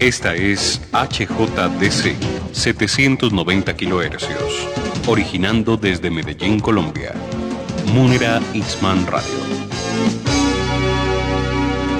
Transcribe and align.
Esta 0.00 0.36
es 0.36 0.80
HJDC 0.92 2.14
790 2.52 3.76
kHz, 3.76 4.28
originando 5.08 5.76
desde 5.76 6.08
Medellín, 6.08 6.60
Colombia. 6.60 7.12
Munera 7.92 8.40
Isman 8.54 9.04
Radio. 9.08 9.34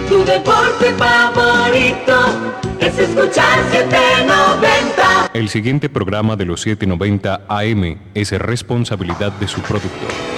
Tu 0.08 0.24
deporte 0.24 0.92
favorito 0.96 2.14
es 2.78 2.96
escuchar 3.00 3.58
790. 3.72 5.30
El 5.34 5.48
siguiente 5.48 5.88
programa 5.88 6.36
de 6.36 6.44
los 6.44 6.60
790 6.60 7.46
AM 7.48 7.98
es 8.14 8.30
responsabilidad 8.30 9.32
de 9.32 9.48
su 9.48 9.60
productor. 9.62 10.37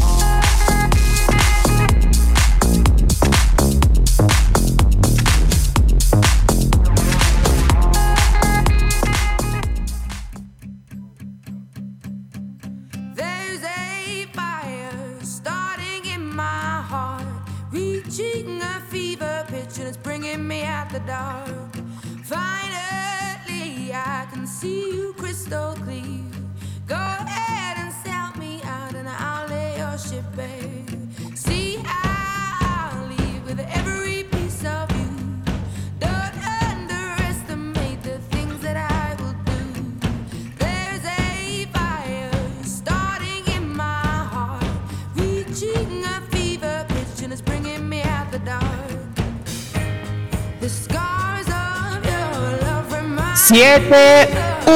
Siete, 53.63 54.27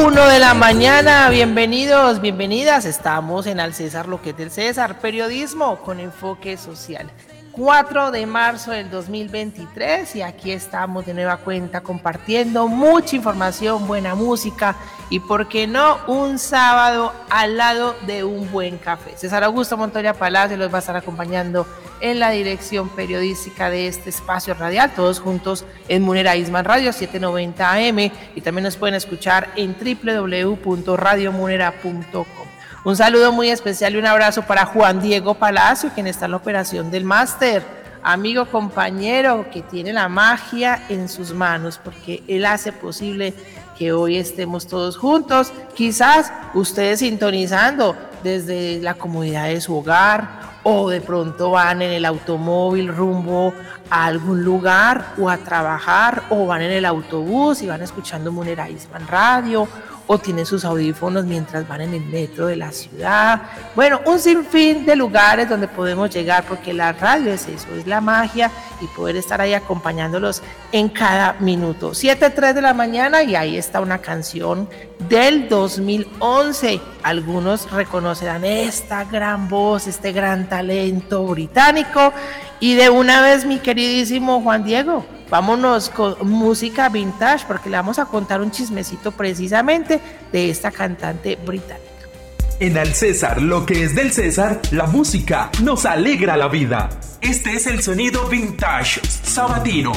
uno 0.06 0.28
de 0.28 0.38
la 0.38 0.54
mañana, 0.54 1.28
bienvenidos, 1.32 2.22
bienvenidas. 2.22 2.86
Estamos 2.86 3.48
en 3.48 3.60
Al 3.60 3.74
César, 3.74 4.08
lo 4.08 4.22
que 4.22 4.30
es 4.30 4.38
del 4.38 4.52
César, 4.52 5.00
periodismo 5.00 5.78
con 5.78 6.00
enfoque 6.00 6.56
social. 6.56 7.10
4 7.56 8.12
de 8.12 8.26
marzo 8.26 8.72
del 8.72 8.90
2023 8.90 10.18
y 10.18 10.22
aquí 10.22 10.52
estamos 10.52 11.06
de 11.06 11.14
nueva 11.14 11.38
cuenta 11.38 11.80
compartiendo 11.82 12.68
mucha 12.68 13.16
información, 13.16 13.88
buena 13.88 14.14
música 14.14 14.76
y, 15.10 15.22
por 15.22 15.48
qué 15.48 15.66
no, 15.66 15.98
un 16.08 16.38
sábado 16.38 17.14
al 17.30 17.56
lado 17.56 17.96
de 18.06 18.26
un 18.26 18.52
buen 18.52 18.78
café. 18.78 19.14
César 19.16 19.42
Augusto 19.44 19.78
Montoya 19.78 20.14
Palacio 20.14 20.58
los 20.58 20.74
va 20.74 20.78
a 20.78 20.80
estar 20.80 20.98
acompañando 20.98 21.66
en 22.02 22.20
la 22.20 22.32
dirección 22.32 22.90
periodística 22.90 23.70
de 23.70 23.88
este 23.88 24.10
espacio 24.10 24.54
radial, 24.54 24.92
todos 24.94 25.22
juntos 25.22 25.64
en 25.88 26.02
Munera 26.02 26.36
Isman 26.36 26.66
Radio 26.66 26.92
790 26.92 27.72
AM 27.72 28.12
y 28.36 28.42
también 28.42 28.64
nos 28.64 28.76
pueden 28.76 28.96
escuchar 28.96 29.54
en 29.56 29.78
www.radiomunera.com. 29.80 32.45
Un 32.86 32.96
saludo 32.96 33.32
muy 33.32 33.50
especial 33.50 33.96
y 33.96 33.98
un 33.98 34.06
abrazo 34.06 34.44
para 34.44 34.68
Juan 34.68 35.02
Diego 35.02 35.34
Palacio, 35.34 35.90
quien 35.96 36.06
está 36.06 36.26
en 36.26 36.32
la 36.32 36.38
operación 36.38 36.92
del 36.92 37.04
máster. 37.04 37.64
Amigo, 38.04 38.46
compañero, 38.46 39.48
que 39.52 39.64
tiene 39.64 39.92
la 39.92 40.08
magia 40.08 40.84
en 40.88 41.10
sus 41.10 41.34
manos, 41.34 41.80
porque 41.84 42.22
él 42.28 42.46
hace 42.46 42.72
posible 42.72 43.34
que 43.76 43.92
hoy 43.92 44.18
estemos 44.18 44.68
todos 44.68 44.98
juntos. 44.98 45.52
Quizás 45.74 46.32
ustedes 46.54 47.00
sintonizando 47.00 47.96
desde 48.22 48.80
la 48.82 48.94
comodidad 48.94 49.48
de 49.48 49.62
su 49.62 49.76
hogar 49.76 50.46
o 50.62 50.88
de 50.88 51.02
pronto 51.02 51.50
van 51.50 51.82
en 51.82 51.92
el 51.92 52.06
automóvil 52.06 52.90
rumbo 52.90 53.52
a 53.90 54.06
algún 54.06 54.44
lugar 54.44 55.14
o 55.18 55.28
a 55.28 55.38
trabajar 55.38 56.22
o 56.30 56.46
van 56.46 56.62
en 56.62 56.72
el 56.72 56.86
autobús 56.86 57.64
y 57.64 57.68
van 57.68 57.82
escuchando 57.82 58.32
Munera 58.32 58.70
Isman 58.70 59.08
Radio 59.08 59.68
o 60.08 60.18
tienen 60.18 60.46
sus 60.46 60.66
audífonos 60.66 61.26
mientras 61.26 61.68
van 61.68 61.82
en 61.82 61.94
el 61.94 62.06
metro 62.06 62.48
de 62.48 62.56
la 62.56 62.72
ciudad. 62.72 63.42
Bueno, 63.76 64.02
un 64.06 64.20
sinfín 64.20 64.86
de 64.86 64.96
lugares 64.96 65.50
donde 65.50 65.68
podemos 65.68 66.10
llegar 66.10 66.46
porque 66.48 66.74
la 66.74 66.94
radio 66.94 67.34
es 67.34 67.48
eso, 67.48 67.68
es 67.76 67.88
la 67.88 68.02
magia 68.02 68.52
y 68.82 68.88
poder 68.88 69.16
estar 69.16 69.42
ahí 69.42 69.54
acompañándolos 69.54 70.42
en 70.72 70.90
cada 70.90 71.34
minuto. 71.40 71.92
7.3 71.92 72.54
de 72.54 72.62
la 72.62 72.74
mañana 72.74 73.24
y 73.24 73.36
ahí 73.36 73.58
está 73.58 73.82
una 73.82 74.00
canción 74.00 74.70
del 75.10 75.50
2011. 75.50 76.80
Algunos 77.04 77.72
reconocerán 77.72 78.46
esta 78.46 79.04
gran 79.06 79.50
voz, 79.50 79.88
este 79.88 80.12
gran 80.12 80.48
talento 80.50 81.24
británico. 81.26 82.14
Y 82.60 82.76
de 82.76 82.90
una 82.90 83.22
vez, 83.22 83.46
mi 83.46 83.60
queridísimo 83.60 84.42
Juan 84.42 84.64
Diego, 84.64 85.06
vámonos 85.36 85.90
con 85.90 86.16
música 86.30 86.88
vintage 86.88 87.44
porque 87.46 87.70
le 87.70 87.76
vamos 87.76 88.00
a 88.00 88.06
contar 88.06 88.40
un 88.40 88.52
chismecito 88.52 89.12
precisamente 89.12 90.00
de 90.32 90.50
esta 90.50 90.72
cantante 90.72 91.36
británica. 91.36 91.84
En 92.62 92.78
Al 92.78 92.94
César, 92.94 93.42
lo 93.42 93.66
que 93.66 93.84
es 93.84 93.96
del 93.96 94.14
César, 94.14 94.62
la 94.72 94.86
música 94.86 95.50
nos 95.62 95.86
alegra 95.86 96.38
la 96.38 96.48
vida. 96.48 96.88
Este 97.20 97.52
es 97.52 97.68
el 97.68 97.84
sonido 97.84 98.30
vintage 98.30 99.02
sabatino. 99.06 99.92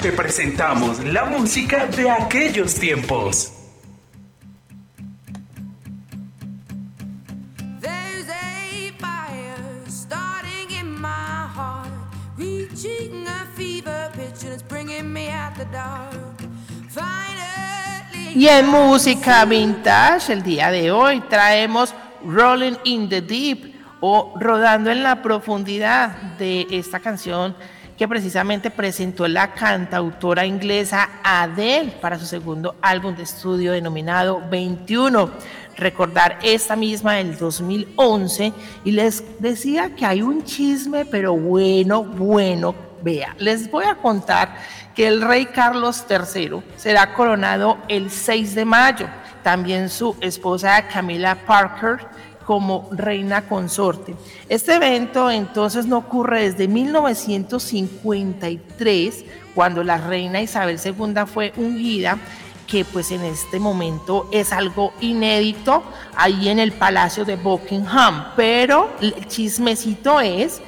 Te 0.00 0.10
presentamos 0.10 0.98
la 1.04 1.26
música 1.26 1.86
de 1.86 2.10
aquellos 2.10 2.74
tiempos. 2.74 3.52
Y 18.34 18.46
en 18.46 18.68
música 18.68 19.44
vintage, 19.44 20.32
el 20.32 20.42
día 20.42 20.70
de 20.70 20.92
hoy 20.92 21.20
traemos 21.22 21.94
Rolling 22.24 22.76
in 22.84 23.08
the 23.08 23.20
Deep 23.20 23.74
o 24.00 24.34
Rodando 24.38 24.90
en 24.90 25.02
la 25.02 25.22
Profundidad 25.22 26.10
de 26.38 26.66
esta 26.70 27.00
canción 27.00 27.56
que 27.96 28.06
precisamente 28.06 28.70
presentó 28.70 29.26
la 29.26 29.52
cantautora 29.52 30.46
inglesa 30.46 31.08
Adele 31.24 31.90
para 32.00 32.16
su 32.16 32.26
segundo 32.26 32.76
álbum 32.80 33.16
de 33.16 33.24
estudio 33.24 33.72
denominado 33.72 34.40
21. 34.48 35.30
Recordar 35.76 36.38
esta 36.42 36.76
misma 36.76 37.14
del 37.14 37.36
2011 37.36 38.52
y 38.84 38.92
les 38.92 39.24
decía 39.40 39.96
que 39.96 40.06
hay 40.06 40.22
un 40.22 40.44
chisme, 40.44 41.04
pero 41.06 41.34
bueno, 41.34 42.04
bueno. 42.04 42.74
Vea, 43.00 43.34
les 43.38 43.70
voy 43.70 43.84
a 43.84 43.94
contar 43.94 44.56
que 44.98 45.06
el 45.06 45.22
rey 45.22 45.46
Carlos 45.46 46.04
III 46.10 46.60
será 46.76 47.14
coronado 47.14 47.78
el 47.86 48.10
6 48.10 48.56
de 48.56 48.64
mayo. 48.64 49.06
También 49.44 49.90
su 49.90 50.16
esposa 50.20 50.88
Camila 50.88 51.36
Parker 51.46 52.04
como 52.44 52.88
reina 52.90 53.42
consorte. 53.42 54.16
Este 54.48 54.74
evento 54.74 55.30
entonces 55.30 55.86
no 55.86 55.98
ocurre 55.98 56.50
desde 56.50 56.66
1953, 56.66 59.24
cuando 59.54 59.84
la 59.84 59.98
reina 59.98 60.42
Isabel 60.42 60.80
II 60.84 61.14
fue 61.32 61.52
ungida 61.56 62.18
que 62.66 62.84
pues 62.84 63.12
en 63.12 63.22
este 63.22 63.60
momento 63.60 64.28
es 64.32 64.52
algo 64.52 64.92
inédito 65.00 65.84
ahí 66.16 66.48
en 66.48 66.58
el 66.58 66.72
Palacio 66.72 67.24
de 67.24 67.36
Buckingham, 67.36 68.32
pero 68.34 68.90
el 69.00 69.28
chismecito 69.28 70.20
es 70.20 70.60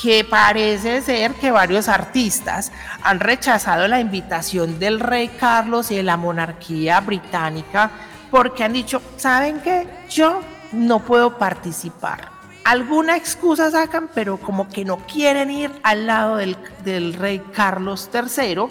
que 0.00 0.24
parece 0.24 1.02
ser 1.02 1.34
que 1.34 1.50
varios 1.50 1.88
artistas 1.88 2.72
han 3.02 3.20
rechazado 3.20 3.86
la 3.88 4.00
invitación 4.00 4.78
del 4.78 5.00
rey 5.00 5.28
Carlos 5.28 5.90
y 5.90 5.96
de 5.96 6.02
la 6.02 6.16
monarquía 6.16 7.00
británica 7.00 7.90
porque 8.30 8.64
han 8.64 8.72
dicho, 8.72 9.00
¿saben 9.16 9.60
qué? 9.60 9.86
Yo 10.10 10.40
no 10.72 11.00
puedo 11.00 11.38
participar. 11.38 12.32
alguna 12.64 13.16
excusa 13.16 13.70
sacan, 13.70 14.08
pero 14.14 14.38
como 14.38 14.68
que 14.70 14.84
no 14.86 14.96
quieren 15.06 15.50
ir 15.50 15.70
al 15.82 16.06
lado 16.06 16.36
del, 16.36 16.56
del 16.82 17.12
rey 17.12 17.40
Carlos 17.52 18.10
III. 18.12 18.64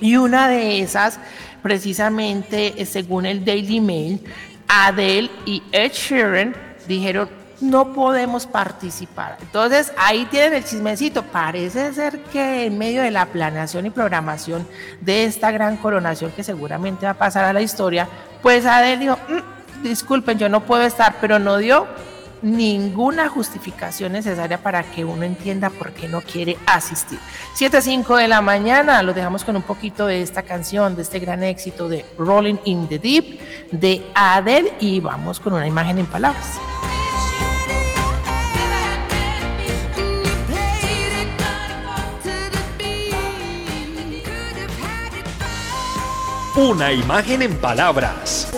Y 0.00 0.16
una 0.16 0.48
de 0.48 0.80
esas, 0.80 1.18
precisamente, 1.62 2.80
eh, 2.80 2.86
según 2.86 3.26
el 3.26 3.44
Daily 3.44 3.80
Mail, 3.80 4.24
Adele 4.68 5.30
y 5.44 5.62
Ed 5.72 5.92
Sheeran 5.92 6.54
dijeron, 6.86 7.28
no 7.60 7.92
podemos 7.92 8.46
participar. 8.46 9.38
Entonces 9.40 9.92
ahí 9.96 10.26
tienen 10.26 10.54
el 10.54 10.64
chismecito. 10.64 11.22
Parece 11.22 11.92
ser 11.92 12.22
que 12.24 12.66
en 12.66 12.78
medio 12.78 13.02
de 13.02 13.10
la 13.10 13.26
planeación 13.26 13.86
y 13.86 13.90
programación 13.90 14.66
de 15.00 15.24
esta 15.24 15.50
gran 15.50 15.76
coronación 15.76 16.32
que 16.32 16.44
seguramente 16.44 17.06
va 17.06 17.12
a 17.12 17.18
pasar 17.18 17.44
a 17.44 17.52
la 17.52 17.62
historia, 17.62 18.08
pues 18.42 18.66
Adele 18.66 18.98
dijo, 18.98 19.18
mm, 19.28 19.82
disculpen, 19.82 20.38
yo 20.38 20.48
no 20.48 20.64
puedo 20.64 20.82
estar, 20.82 21.16
pero 21.20 21.38
no 21.38 21.58
dio 21.58 21.86
ninguna 22.44 23.28
justificación 23.28 24.12
necesaria 24.12 24.62
para 24.62 24.82
que 24.82 25.04
uno 25.04 25.22
entienda 25.22 25.70
por 25.70 25.92
qué 25.92 26.08
no 26.08 26.20
quiere 26.20 26.58
asistir. 26.66 27.18
7.05 27.56 28.16
de 28.16 28.28
la 28.28 28.42
mañana, 28.42 29.02
lo 29.02 29.14
dejamos 29.14 29.44
con 29.44 29.56
un 29.56 29.62
poquito 29.62 30.06
de 30.06 30.20
esta 30.20 30.42
canción, 30.42 30.94
de 30.94 31.02
este 31.02 31.18
gran 31.18 31.42
éxito 31.42 31.88
de 31.88 32.04
Rolling 32.18 32.58
in 32.64 32.86
the 32.86 32.98
Deep 32.98 33.70
de 33.72 34.06
Adele 34.14 34.74
y 34.78 35.00
vamos 35.00 35.40
con 35.40 35.54
una 35.54 35.66
imagen 35.66 35.98
en 35.98 36.06
palabras. 36.06 36.60
Una 46.56 46.92
imagen 46.92 47.42
en 47.42 47.56
palabras. 47.56 48.48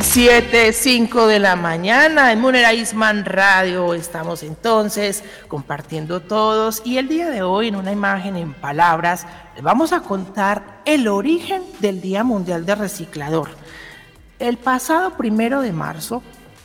7, 0.00 0.72
5 0.72 1.26
de 1.28 1.38
la 1.38 1.54
mañana 1.54 2.32
en 2.32 2.40
Munera 2.40 2.74
Isman 2.74 3.24
Radio. 3.24 3.94
Estamos 3.94 4.42
entonces 4.42 5.22
compartiendo 5.46 6.22
todos 6.22 6.82
y 6.84 6.98
el 6.98 7.06
día 7.06 7.30
de 7.30 7.42
hoy 7.42 7.68
en 7.68 7.76
una 7.76 7.92
imagen 7.92 8.34
en 8.34 8.52
palabras 8.52 9.28
vamos 9.62 9.92
a 9.92 10.00
contar 10.00 10.80
el 10.84 11.06
origen 11.06 11.62
del 11.78 12.00
Día 12.00 12.24
Mundial 12.24 12.66
de 12.66 12.74
Reciclador. 12.74 13.50
El 14.40 14.56
pasado 14.56 15.16
primero 15.16 15.60
de 15.60 15.70
marzo 15.70 16.20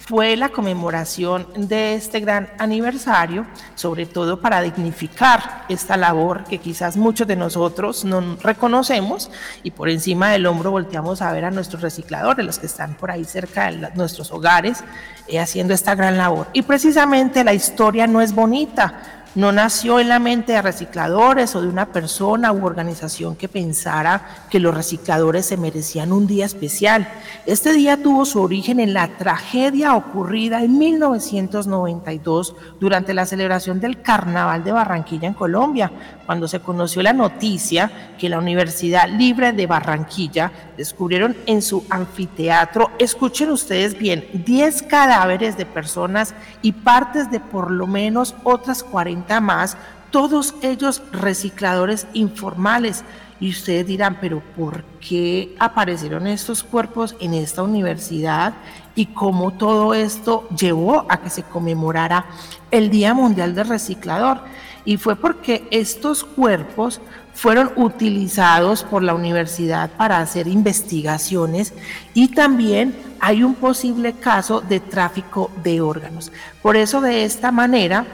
fue 0.08 0.36
la 0.36 0.50
conmemoración 0.50 1.48
de 1.56 1.94
este 1.94 2.20
gran 2.20 2.50
aniversario, 2.58 3.46
sobre 3.76 4.06
todo 4.06 4.42
para 4.42 4.62
dignificar 4.62 5.66
esta 5.70 5.96
labor 5.98 6.44
que 6.46 6.58
quizás 6.58 6.98
muchos 6.98 7.28
de 7.28 7.36
nosotros 7.36 8.04
no 8.04 8.38
reconocemos 8.42 9.30
y 9.64 9.72
por 9.72 9.90
encima 9.90 10.32
del 10.32 10.46
hombro 10.48 10.72
volteamos 10.72 11.22
a 11.22 11.32
ver 11.32 11.46
a 11.46 11.52
nuestros 11.52 11.82
recicladores, 11.82 12.46
los 12.46 12.60
que 12.60 12.66
están 12.66 12.96
por 12.96 13.12
ahí 13.12 13.24
cerca 13.26 13.72
de 13.72 13.90
nuestros 13.96 14.32
hogares, 14.32 14.84
eh, 15.28 15.40
haciendo 15.40 15.74
esta 15.74 15.96
gran 15.96 16.18
labor. 16.18 16.48
Y 16.54 16.64
precisamente 16.64 17.44
la 17.44 17.54
historia 17.54 18.08
no 18.08 18.22
es 18.22 18.34
bonita 18.34 19.21
no 19.36 19.52
nació 19.52 20.00
en 20.00 20.10
la 20.10 20.20
mente 20.20 20.54
de 20.54 20.62
recicladores 20.62 21.56
o 21.56 21.62
de 21.62 21.68
una 21.68 21.86
persona 21.88 22.52
u 22.52 22.66
organización 22.66 23.36
que 23.36 23.48
pensara 23.48 24.46
que 24.50 24.60
los 24.60 24.76
recicladores 24.76 25.46
se 25.46 25.58
merecían 25.58 26.12
un 26.12 26.28
día 26.28 26.46
especial. 26.46 27.08
Este 27.46 27.72
día 27.74 28.02
tuvo 28.02 28.26
su 28.26 28.42
origen 28.42 28.80
en 28.80 28.94
la 28.94 29.08
tragedia 29.08 29.96
ocurrida 29.96 30.64
en 30.64 30.78
1992 30.78 32.56
durante 32.80 33.14
la 33.14 33.26
celebración 33.26 33.80
del 33.80 34.02
Carnaval 34.02 34.64
de 34.64 34.74
Barranquilla 34.74 35.28
en 35.28 35.34
Colombia, 35.34 35.92
cuando 36.26 36.48
se 36.48 36.60
conoció 36.60 37.02
la 37.02 37.14
noticia 37.14 38.16
que 38.18 38.30
la 38.30 38.40
Universidad 38.40 39.10
Libre 39.10 39.54
de 39.54 39.68
Barranquilla 39.68 40.52
descubrieron 40.78 41.36
en 41.46 41.62
su 41.62 41.86
anfiteatro, 41.90 42.92
escuchen 43.00 43.52
ustedes 43.52 43.98
bien, 43.98 44.26
10 44.34 44.84
cadáveres 44.84 45.58
de 45.58 45.66
personas 45.66 46.34
y 46.62 46.72
partes 46.72 47.32
de 47.32 47.40
por 47.40 47.72
lo 47.72 47.88
menos 47.88 48.36
otras 48.44 48.84
40 48.84 49.21
más, 49.42 49.78
todos 50.10 50.56
ellos 50.62 51.02
recicladores 51.12 52.08
informales. 52.14 53.04
Y 53.40 53.50
ustedes 53.50 53.88
dirán, 53.88 54.18
pero 54.22 54.40
¿por 54.56 54.84
qué 55.00 55.56
aparecieron 55.58 56.28
estos 56.28 56.64
cuerpos 56.64 57.16
en 57.20 57.34
esta 57.34 57.64
universidad? 57.64 58.54
Y 58.94 59.08
cómo 59.08 59.52
todo 59.52 59.96
esto 59.96 60.48
llevó 60.50 61.08
a 61.10 61.18
que 61.18 61.32
se 61.32 61.42
conmemorara 61.42 62.26
el 62.70 62.92
Día 62.92 63.16
Mundial 63.16 63.56
del 63.56 63.68
Reciclador 63.68 64.42
y 64.86 64.98
fue 64.98 65.16
porque 65.16 65.68
estos 65.72 66.24
cuerpos 66.24 67.02
fueron 67.34 67.72
utilizados 67.76 68.84
por 68.84 69.04
la 69.04 69.14
universidad 69.14 69.90
para 69.92 70.20
hacer 70.20 70.48
investigaciones 70.48 71.74
y 72.14 72.30
también 72.30 72.96
hay 73.20 73.44
un 73.44 73.56
posible 73.56 74.14
caso 74.14 74.62
de 74.62 74.80
tráfico 74.80 75.52
de 75.64 75.82
órganos. 75.82 76.32
Por 76.62 76.76
eso 76.76 77.02
de 77.02 77.24
esta 77.24 77.52
manera 77.52 78.06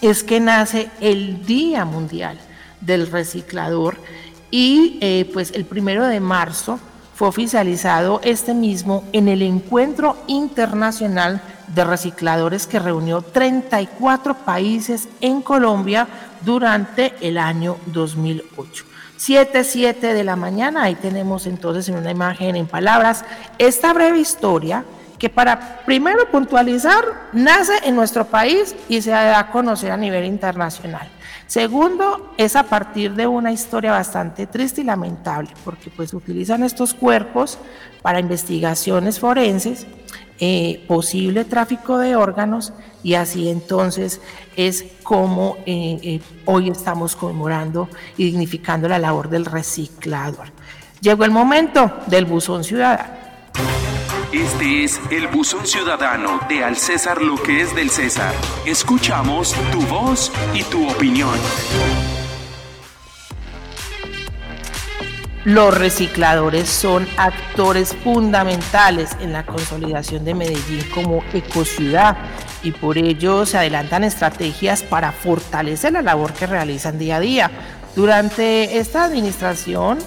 es 0.00 0.24
que 0.24 0.40
nace 0.40 0.90
el 1.00 1.44
Día 1.44 1.84
Mundial 1.84 2.38
del 2.80 3.10
Reciclador 3.10 3.96
y 4.50 4.98
eh, 5.00 5.28
pues 5.32 5.52
el 5.52 5.64
primero 5.64 6.06
de 6.06 6.20
marzo 6.20 6.78
fue 7.14 7.28
oficializado 7.28 8.20
este 8.24 8.54
mismo 8.54 9.04
en 9.12 9.28
el 9.28 9.42
Encuentro 9.42 10.16
Internacional 10.26 11.42
de 11.74 11.84
recicladores 11.84 12.66
que 12.66 12.78
reunió 12.78 13.22
34 13.22 14.34
países 14.38 15.08
en 15.20 15.42
Colombia 15.42 16.08
durante 16.44 17.14
el 17.20 17.38
año 17.38 17.76
2008. 17.86 18.84
7, 19.18 20.14
de 20.14 20.24
la 20.24 20.34
mañana, 20.34 20.84
ahí 20.84 20.94
tenemos 20.94 21.46
entonces 21.46 21.88
en 21.90 21.96
una 21.96 22.10
imagen 22.10 22.56
en 22.56 22.66
palabras 22.66 23.22
esta 23.58 23.92
breve 23.92 24.18
historia 24.18 24.84
que 25.20 25.28
para 25.28 25.82
primero 25.84 26.28
puntualizar 26.30 27.04
nace 27.32 27.74
en 27.84 27.94
nuestro 27.94 28.24
país 28.24 28.74
y 28.88 29.02
se 29.02 29.10
da 29.10 29.38
a 29.38 29.50
conocer 29.50 29.92
a 29.92 29.96
nivel 29.96 30.24
internacional. 30.24 31.08
Segundo, 31.46 32.32
es 32.38 32.56
a 32.56 32.62
partir 32.62 33.14
de 33.14 33.26
una 33.26 33.52
historia 33.52 33.92
bastante 33.92 34.46
triste 34.46 34.80
y 34.80 34.84
lamentable, 34.84 35.50
porque 35.64 35.90
pues 35.90 36.14
utilizan 36.14 36.62
estos 36.62 36.94
cuerpos 36.94 37.58
para 38.02 38.18
investigaciones 38.18 39.20
forenses 39.20 39.86
eh, 40.42 40.82
posible 40.88 41.44
tráfico 41.44 41.98
de 41.98 42.16
órganos 42.16 42.72
y 43.02 43.12
así 43.12 43.50
entonces 43.50 44.22
es 44.56 44.86
como 45.02 45.58
eh, 45.66 45.98
eh, 46.02 46.20
hoy 46.46 46.70
estamos 46.70 47.14
conmemorando 47.14 47.90
y 48.16 48.24
dignificando 48.24 48.88
la 48.88 48.98
labor 48.98 49.28
del 49.28 49.44
reciclador. 49.44 50.46
Llegó 51.02 51.24
el 51.24 51.30
momento 51.30 51.92
del 52.06 52.24
buzón 52.24 52.64
ciudadano. 52.64 53.19
Este 54.32 54.84
es 54.84 55.00
el 55.10 55.26
buzón 55.26 55.66
ciudadano 55.66 56.38
de 56.48 56.62
Al 56.62 56.76
César 56.76 57.20
lo 57.20 57.34
que 57.34 57.62
es 57.62 57.74
del 57.74 57.90
César. 57.90 58.32
Escuchamos 58.64 59.56
tu 59.72 59.80
voz 59.88 60.30
y 60.54 60.62
tu 60.62 60.88
opinión. 60.88 61.36
Los 65.44 65.76
recicladores 65.76 66.68
son 66.68 67.08
actores 67.16 67.96
fundamentales 68.04 69.16
en 69.20 69.32
la 69.32 69.44
consolidación 69.44 70.24
de 70.24 70.34
Medellín 70.34 70.84
como 70.94 71.24
ecociudad 71.32 72.16
y 72.62 72.70
por 72.70 72.98
ello 72.98 73.44
se 73.46 73.58
adelantan 73.58 74.04
estrategias 74.04 74.84
para 74.84 75.10
fortalecer 75.10 75.92
la 75.92 76.02
labor 76.02 76.34
que 76.34 76.46
realizan 76.46 77.00
día 77.00 77.16
a 77.16 77.20
día. 77.20 77.50
Durante 77.96 78.78
esta 78.78 79.02
administración, 79.02 79.98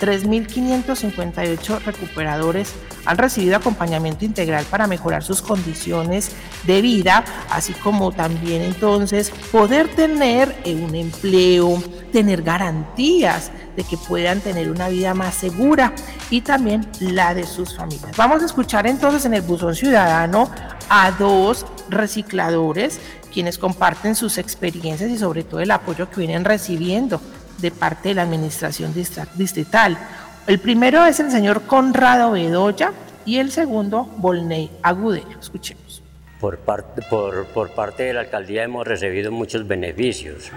3.558 0.00 1.82
recuperadores 1.82 2.74
han 3.04 3.18
recibido 3.18 3.56
acompañamiento 3.56 4.24
integral 4.24 4.64
para 4.70 4.86
mejorar 4.86 5.22
sus 5.22 5.42
condiciones 5.42 6.32
de 6.66 6.82
vida, 6.82 7.24
así 7.50 7.72
como 7.72 8.12
también 8.12 8.62
entonces 8.62 9.30
poder 9.50 9.88
tener 9.88 10.54
un 10.66 10.94
empleo, 10.94 11.82
tener 12.12 12.42
garantías 12.42 13.50
de 13.76 13.84
que 13.84 13.96
puedan 13.96 14.40
tener 14.40 14.70
una 14.70 14.88
vida 14.88 15.14
más 15.14 15.34
segura 15.34 15.92
y 16.30 16.42
también 16.42 16.86
la 17.00 17.34
de 17.34 17.46
sus 17.46 17.76
familias. 17.76 18.16
Vamos 18.16 18.42
a 18.42 18.46
escuchar 18.46 18.86
entonces 18.86 19.24
en 19.24 19.34
el 19.34 19.42
buzón 19.42 19.74
ciudadano 19.74 20.50
a 20.88 21.10
dos 21.12 21.66
recicladores 21.88 23.00
quienes 23.32 23.56
comparten 23.58 24.14
sus 24.14 24.38
experiencias 24.38 25.10
y 25.10 25.18
sobre 25.18 25.42
todo 25.42 25.60
el 25.60 25.70
apoyo 25.70 26.10
que 26.10 26.20
vienen 26.20 26.44
recibiendo 26.44 27.20
de 27.58 27.70
parte 27.70 28.10
de 28.10 28.16
la 28.16 28.22
administración 28.22 28.92
distrital. 28.94 29.98
El 30.46 30.58
primero 30.58 31.04
es 31.04 31.20
el 31.20 31.30
señor 31.30 31.62
Conrado 31.62 32.32
Bedoya 32.32 32.92
y 33.24 33.38
el 33.38 33.50
segundo 33.52 34.08
Volney 34.16 34.70
Agudelo. 34.82 35.38
Escuchemos. 35.40 36.02
Por 36.40 36.58
parte, 36.58 37.02
por, 37.08 37.46
por 37.46 37.70
parte 37.70 38.02
de 38.02 38.14
la 38.14 38.20
alcaldía 38.20 38.64
hemos 38.64 38.86
recibido 38.86 39.30
muchos 39.30 39.66
beneficios 39.66 40.50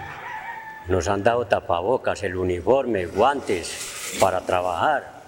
nos 0.88 1.08
han 1.08 1.24
dado 1.24 1.46
tapabocas, 1.46 2.22
el 2.24 2.36
uniforme, 2.36 3.06
guantes 3.08 4.18
para 4.20 4.42
trabajar 4.42 5.24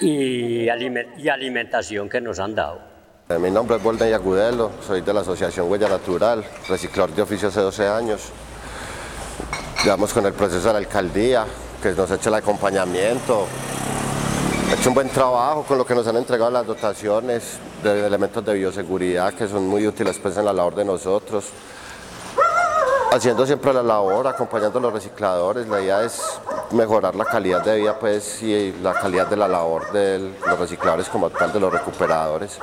y, 0.00 0.68
alimentación 0.68 2.08
que 2.08 2.20
nos 2.20 2.38
han 2.38 2.54
dado. 2.54 2.80
Eh, 3.28 3.38
mi 3.38 3.50
nombre 3.50 3.76
es 3.76 3.82
Bolden 3.82 4.10
Yagudelo, 4.10 4.72
soy 4.86 5.00
de 5.00 5.14
la 5.14 5.20
Asociación 5.20 5.70
Huella 5.70 5.88
Natural, 5.88 6.44
reciclador 6.68 7.14
de 7.14 7.22
oficio 7.22 7.48
hace 7.48 7.60
12 7.60 7.86
años. 7.86 8.32
Llevamos 9.84 10.12
con 10.12 10.26
el 10.26 10.32
proceso 10.32 10.66
de 10.66 10.72
la 10.74 10.78
alcaldía, 10.80 11.46
que 11.82 11.92
nos 11.92 12.10
ha 12.10 12.16
hecho 12.16 12.28
el 12.28 12.34
acompañamiento, 12.34 13.46
ha 14.70 14.74
hecho 14.74 14.88
un 14.88 14.94
buen 14.94 15.08
trabajo 15.08 15.64
con 15.64 15.78
lo 15.78 15.84
que 15.84 15.96
nos 15.96 16.06
han 16.06 16.16
entregado 16.16 16.48
las 16.48 16.64
dotaciones, 16.64 17.58
de 17.82 18.06
elementos 18.06 18.44
de 18.44 18.54
bioseguridad 18.54 19.34
que 19.34 19.48
son 19.48 19.66
muy 19.66 19.84
útiles 19.84 20.18
pues, 20.20 20.36
en 20.36 20.44
la 20.44 20.52
labor 20.52 20.76
de 20.76 20.84
nosotros. 20.84 21.46
Haciendo 23.10 23.44
siempre 23.44 23.72
la 23.72 23.82
labor, 23.82 24.28
acompañando 24.28 24.78
a 24.78 24.82
los 24.82 24.92
recicladores, 24.92 25.66
la 25.66 25.80
idea 25.80 26.04
es 26.04 26.22
mejorar 26.70 27.16
la 27.16 27.24
calidad 27.24 27.64
de 27.64 27.80
vida 27.80 27.98
pues, 27.98 28.40
y 28.44 28.72
la 28.80 28.94
calidad 28.94 29.26
de 29.26 29.36
la 29.36 29.48
labor 29.48 29.90
de 29.90 30.34
los 30.46 30.58
recicladores 30.58 31.08
como 31.08 31.30
tal, 31.30 31.52
de 31.52 31.58
los 31.58 31.72
recuperadores. 31.72 32.60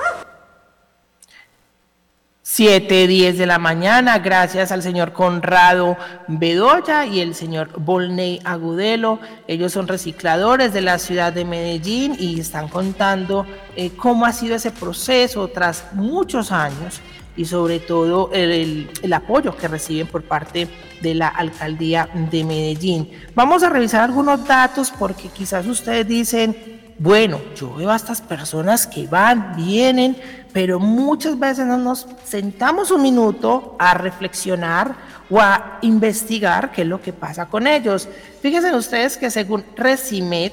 7, 2.50 3.06
10 3.06 3.36
de 3.36 3.44
la 3.44 3.58
mañana, 3.58 4.20
gracias 4.20 4.72
al 4.72 4.82
señor 4.82 5.12
Conrado 5.12 5.98
Bedoya 6.28 7.04
y 7.04 7.20
el 7.20 7.34
señor 7.34 7.78
Volney 7.78 8.40
Agudelo. 8.42 9.20
Ellos 9.46 9.70
son 9.70 9.86
recicladores 9.86 10.72
de 10.72 10.80
la 10.80 10.98
ciudad 10.98 11.30
de 11.30 11.44
Medellín 11.44 12.16
y 12.18 12.40
están 12.40 12.68
contando 12.68 13.44
eh, 13.76 13.90
cómo 13.90 14.24
ha 14.24 14.32
sido 14.32 14.56
ese 14.56 14.70
proceso 14.70 15.48
tras 15.48 15.92
muchos 15.92 16.50
años 16.50 17.02
y 17.36 17.44
sobre 17.44 17.80
todo 17.80 18.30
el, 18.32 18.90
el, 19.02 19.12
apoyo 19.12 19.54
que 19.54 19.68
reciben 19.68 20.06
por 20.06 20.22
parte 20.22 20.68
de 21.02 21.14
la 21.14 21.28
alcaldía 21.28 22.08
de 22.30 22.44
Medellín. 22.44 23.10
Vamos 23.34 23.62
a 23.62 23.68
revisar 23.68 24.04
algunos 24.04 24.46
datos 24.46 24.90
porque 24.98 25.28
quizás 25.28 25.66
ustedes 25.66 26.08
dicen, 26.08 26.78
bueno, 26.98 27.40
yo 27.54 27.74
veo 27.74 27.90
a 27.90 27.96
estas 27.96 28.20
personas 28.20 28.86
que 28.86 29.06
van, 29.06 29.54
vienen, 29.56 30.16
pero 30.52 30.80
muchas 30.80 31.38
veces 31.38 31.64
no 31.64 31.78
nos 31.78 32.06
sentamos 32.24 32.90
un 32.90 33.02
minuto 33.02 33.76
a 33.78 33.94
reflexionar 33.94 34.96
o 35.30 35.40
a 35.40 35.78
investigar 35.82 36.72
qué 36.72 36.82
es 36.82 36.88
lo 36.88 37.00
que 37.00 37.12
pasa 37.12 37.46
con 37.46 37.66
ellos. 37.68 38.08
Fíjense 38.40 38.74
ustedes 38.74 39.16
que 39.16 39.30
según 39.30 39.64
Recimet, 39.76 40.52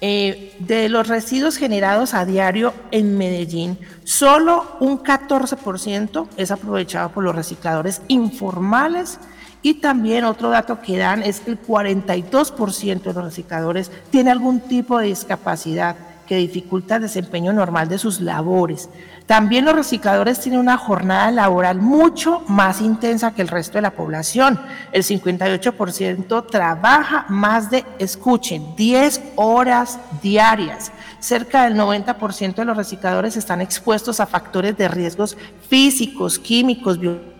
eh, 0.00 0.54
de 0.58 0.90
los 0.90 1.08
residuos 1.08 1.56
generados 1.56 2.12
a 2.12 2.26
diario 2.26 2.74
en 2.90 3.16
Medellín, 3.16 3.78
solo 4.04 4.76
un 4.80 5.02
14% 5.02 6.28
es 6.36 6.50
aprovechado 6.50 7.10
por 7.10 7.24
los 7.24 7.34
recicladores 7.34 8.02
informales 8.08 9.18
y 9.66 9.74
también 9.74 10.24
otro 10.24 10.50
dato 10.50 10.80
que 10.80 10.96
dan 10.96 11.24
es 11.24 11.40
que 11.40 11.50
el 11.50 11.60
42% 11.60 13.02
de 13.02 13.12
los 13.12 13.24
recicladores 13.24 13.90
tiene 14.10 14.30
algún 14.30 14.60
tipo 14.60 14.96
de 14.96 15.08
discapacidad 15.08 15.96
que 16.24 16.36
dificulta 16.36 16.94
el 16.94 17.02
desempeño 17.02 17.52
normal 17.52 17.88
de 17.88 17.98
sus 17.98 18.20
labores. 18.20 18.88
También 19.26 19.64
los 19.64 19.74
recicladores 19.74 20.38
tienen 20.38 20.60
una 20.60 20.76
jornada 20.78 21.32
laboral 21.32 21.80
mucho 21.80 22.44
más 22.46 22.80
intensa 22.80 23.34
que 23.34 23.42
el 23.42 23.48
resto 23.48 23.78
de 23.78 23.82
la 23.82 23.90
población. 23.90 24.60
El 24.92 25.02
58% 25.02 26.46
trabaja 26.48 27.26
más 27.28 27.68
de, 27.68 27.84
escuchen, 27.98 28.76
10 28.76 29.20
horas 29.34 29.98
diarias. 30.22 30.92
Cerca 31.18 31.64
del 31.64 31.74
90% 31.74 32.54
de 32.54 32.64
los 32.64 32.76
recicladores 32.76 33.36
están 33.36 33.60
expuestos 33.60 34.20
a 34.20 34.26
factores 34.26 34.76
de 34.76 34.86
riesgos 34.86 35.36
físicos, 35.68 36.38
químicos, 36.38 37.00
biológicos 37.00 37.35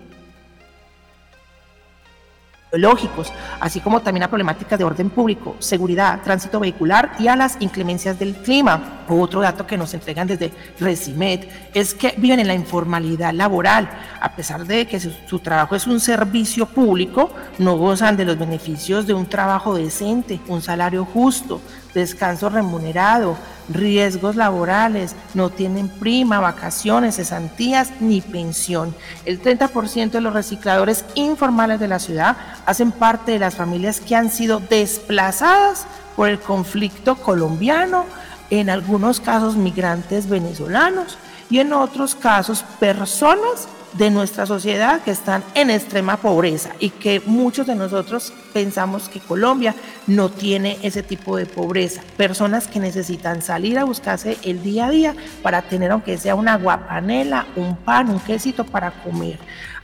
lógicos, 2.73 3.33
así 3.61 3.81
como 3.81 4.01
también 4.01 4.25
a 4.25 4.29
problemáticas 4.29 4.79
de 4.79 4.85
orden 4.85 5.11
público, 5.11 5.57
seguridad, 5.61 6.21
tránsito 6.23 6.61
vehicular 6.61 7.13
y 7.19 7.29
a 7.29 7.37
las 7.37 7.57
inclemencias 7.61 8.19
del 8.19 8.35
clima. 8.35 9.05
Otro 9.09 9.41
dato 9.41 9.67
que 9.67 9.79
nos 9.79 9.95
entregan 9.95 10.27
desde 10.27 10.53
Recimet 10.81 11.49
es 11.75 11.95
que 11.95 12.15
viven 12.17 12.41
en 12.41 12.49
la 12.49 12.55
informalidad 12.55 13.33
laboral. 13.33 13.89
A 14.21 14.35
pesar 14.35 14.67
de 14.67 14.87
que 14.87 14.99
su 15.01 15.39
trabajo 15.39 15.77
es 15.77 15.87
un 15.87 16.01
servicio 16.01 16.67
público, 16.67 17.31
no 17.59 17.77
gozan 17.77 18.17
de 18.17 18.25
los 18.25 18.39
beneficios 18.39 19.07
de 19.07 19.15
un 19.15 19.27
trabajo 19.27 19.77
decente, 19.77 20.41
un 20.49 20.61
salario 20.61 21.05
justo, 21.05 21.61
descanso 22.01 22.49
remunerado, 22.49 23.37
riesgos 23.69 24.37
laborales, 24.37 25.17
no 25.35 25.51
tienen 25.51 25.89
prima, 25.89 26.41
vacaciones, 26.41 27.17
cesantías 27.17 27.93
ni 28.01 28.21
pensión. 28.21 28.95
El 29.25 29.43
30% 29.43 30.11
de 30.11 30.21
los 30.21 30.33
recicladores 30.33 31.05
informales 31.15 31.81
de 31.81 31.89
la 31.89 31.99
ciudad 31.99 32.37
hacen 32.65 32.93
parte 32.93 33.33
de 33.33 33.39
las 33.41 33.57
familias 33.57 34.01
que 34.01 34.15
han 34.15 34.31
sido 34.31 34.61
desplazadas 34.61 35.87
por 36.15 36.29
el 36.29 36.39
conflicto 36.39 37.17
colombiano, 37.17 38.05
en 38.49 38.71
algunos 38.71 39.19
casos 39.19 39.57
migrantes 39.57 40.29
venezolanos 40.29 41.19
y 41.51 41.59
en 41.59 41.73
otros 41.73 42.15
casos 42.15 42.65
personas 42.79 43.69
de 43.95 44.11
nuestra 44.11 44.47
sociedad 44.47 45.01
que 45.03 45.11
están 45.11 45.43
en 45.55 45.71
extrema 45.71 46.17
pobreza 46.19 46.71
y 46.79 46.91
que 46.91 47.21
muchos 47.25 47.67
de 47.67 47.75
nosotros 47.75 48.33
pensamos 48.53 49.09
que 49.09 49.21
Colombia 49.21 49.75
no 50.07 50.29
tiene 50.29 50.79
ese 50.83 51.03
tipo 51.03 51.37
de 51.37 51.47
pobreza. 51.47 52.03
Personas 52.17 52.69
que 52.69 52.81
necesitan 52.81 53.43
salir 53.43 53.79
a 53.79 53.85
buscarse 53.85 54.39
el 54.43 54.63
día 54.63 54.87
a 54.87 54.91
día 54.91 55.15
para 55.43 55.63
tener 55.63 55.91
aunque 55.91 56.19
sea 56.19 56.35
una 56.35 56.57
guapanela, 56.57 57.47
un 57.57 57.77
pan, 57.77 58.11
un 58.11 58.21
quesito 58.21 58.65
para 58.65 58.91
comer. 59.03 59.39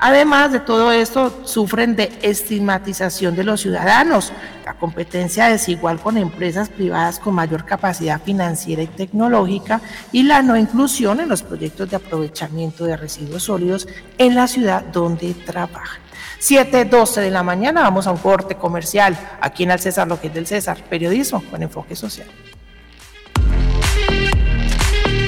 Además 0.05 0.51
de 0.51 0.59
todo 0.59 0.91
esto, 0.91 1.33
sufren 1.45 1.95
de 1.95 2.11
estigmatización 2.23 3.37
de 3.37 3.45
los 3.45 3.61
ciudadanos, 3.61 4.33
la 4.67 4.75
competencia 4.75 5.47
desigual 5.47 6.01
con 6.01 6.19
empresas 6.19 6.71
privadas 6.71 7.21
con 7.21 7.37
mayor 7.37 7.65
capacidad 7.65 8.21
financiera 8.21 8.83
y 8.83 8.89
tecnológica 8.89 9.81
y 10.11 10.25
la 10.25 10.43
no 10.43 10.57
inclusión 10.57 11.21
en 11.21 11.29
los 11.29 11.45
proyectos 11.45 11.89
de 11.89 11.95
aprovechamiento 11.95 12.85
de 12.85 12.97
residuos 12.97 13.45
sólidos 13.45 13.87
en 14.19 14.35
la 14.35 14.49
ciudad 14.49 14.83
donde 14.87 15.35
trabajan. 15.35 16.01
7.12 16.41 17.21
de 17.21 17.31
la 17.31 17.45
mañana 17.45 17.83
vamos 17.83 18.09
a 18.09 18.11
un 18.11 18.19
corte 18.19 18.57
comercial 18.57 19.17
aquí 19.41 19.63
en 19.63 19.71
el 19.71 19.79
César, 19.79 20.09
lo 20.09 20.21
que 20.21 20.27
es 20.27 20.35
del 20.35 20.49
César, 20.49 20.83
periodismo 20.91 21.45
con 21.49 21.63
enfoque 21.63 21.95
social. 21.95 22.27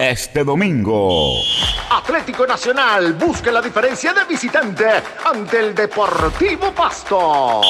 Este 0.00 0.44
domingo. 0.44 1.40
Atlético 1.90 2.46
Nacional 2.46 3.14
busca 3.14 3.50
la 3.50 3.60
diferencia 3.60 4.12
de 4.12 4.26
visitante 4.26 4.86
ante 5.24 5.58
el 5.58 5.74
Deportivo 5.74 6.72
Pasto. 6.72 7.62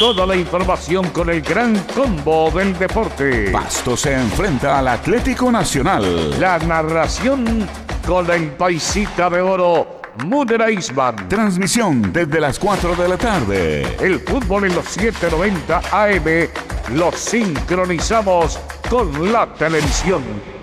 Toda 0.00 0.26
la 0.26 0.34
información 0.34 1.10
con 1.10 1.30
el 1.30 1.40
gran 1.42 1.78
combo 1.94 2.50
del 2.50 2.76
deporte. 2.76 3.52
Pasto 3.52 3.96
se 3.96 4.14
enfrenta 4.14 4.80
al 4.80 4.88
Atlético 4.88 5.52
Nacional. 5.52 6.40
La 6.40 6.58
narración 6.58 7.68
con 8.04 8.26
la 8.26 8.36
paisita 8.58 9.30
de 9.30 9.40
oro. 9.40 10.00
Mudera 10.24 10.72
Isman. 10.72 11.28
Transmisión 11.28 12.12
desde 12.12 12.40
las 12.40 12.58
4 12.58 12.96
de 12.96 13.08
la 13.08 13.16
tarde. 13.16 13.96
El 14.00 14.18
fútbol 14.18 14.64
en 14.64 14.74
los 14.74 14.86
790 14.86 15.82
AM 15.92 16.48
lo 16.96 17.12
sincronizamos 17.12 18.58
con 18.90 19.32
la 19.32 19.46
televisión. 19.54 20.53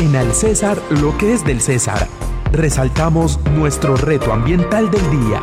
En 0.00 0.14
Al 0.14 0.32
César, 0.32 0.80
lo 0.90 1.18
que 1.18 1.32
es 1.32 1.44
del 1.44 1.60
César, 1.60 2.06
resaltamos 2.52 3.40
nuestro 3.56 3.96
reto 3.96 4.32
ambiental 4.32 4.88
del 4.92 5.10
día. 5.10 5.42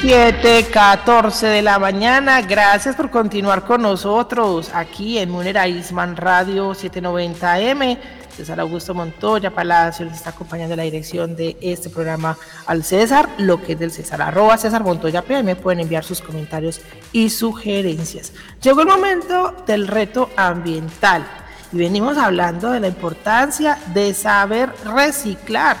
7:14 0.00 1.48
de 1.48 1.60
la 1.60 1.78
mañana. 1.78 2.40
Gracias 2.40 2.96
por 2.96 3.10
continuar 3.10 3.66
con 3.66 3.82
nosotros 3.82 4.70
aquí 4.72 5.18
en 5.18 5.30
Munera 5.30 5.68
Isman 5.68 6.16
Radio 6.16 6.70
790M. 6.70 7.98
César 8.38 8.60
Augusto 8.60 8.94
Montoya 8.94 9.50
Palacio 9.50 10.06
les 10.06 10.14
está 10.14 10.30
acompañando 10.30 10.76
la 10.76 10.84
dirección 10.84 11.34
de 11.34 11.56
este 11.60 11.90
programa 11.90 12.38
al 12.66 12.84
César, 12.84 13.28
lo 13.38 13.60
que 13.60 13.72
es 13.72 13.78
del 13.80 13.90
César, 13.90 14.22
arroba 14.22 14.56
César 14.56 14.84
Montoya 14.84 15.22
PM, 15.22 15.56
pueden 15.56 15.80
enviar 15.80 16.04
sus 16.04 16.20
comentarios 16.20 16.80
y 17.10 17.30
sugerencias. 17.30 18.32
Llegó 18.62 18.82
el 18.82 18.86
momento 18.86 19.56
del 19.66 19.88
reto 19.88 20.30
ambiental 20.36 21.26
y 21.72 21.78
venimos 21.78 22.16
hablando 22.16 22.70
de 22.70 22.78
la 22.78 22.86
importancia 22.86 23.76
de 23.92 24.14
saber 24.14 24.72
reciclar. 24.84 25.76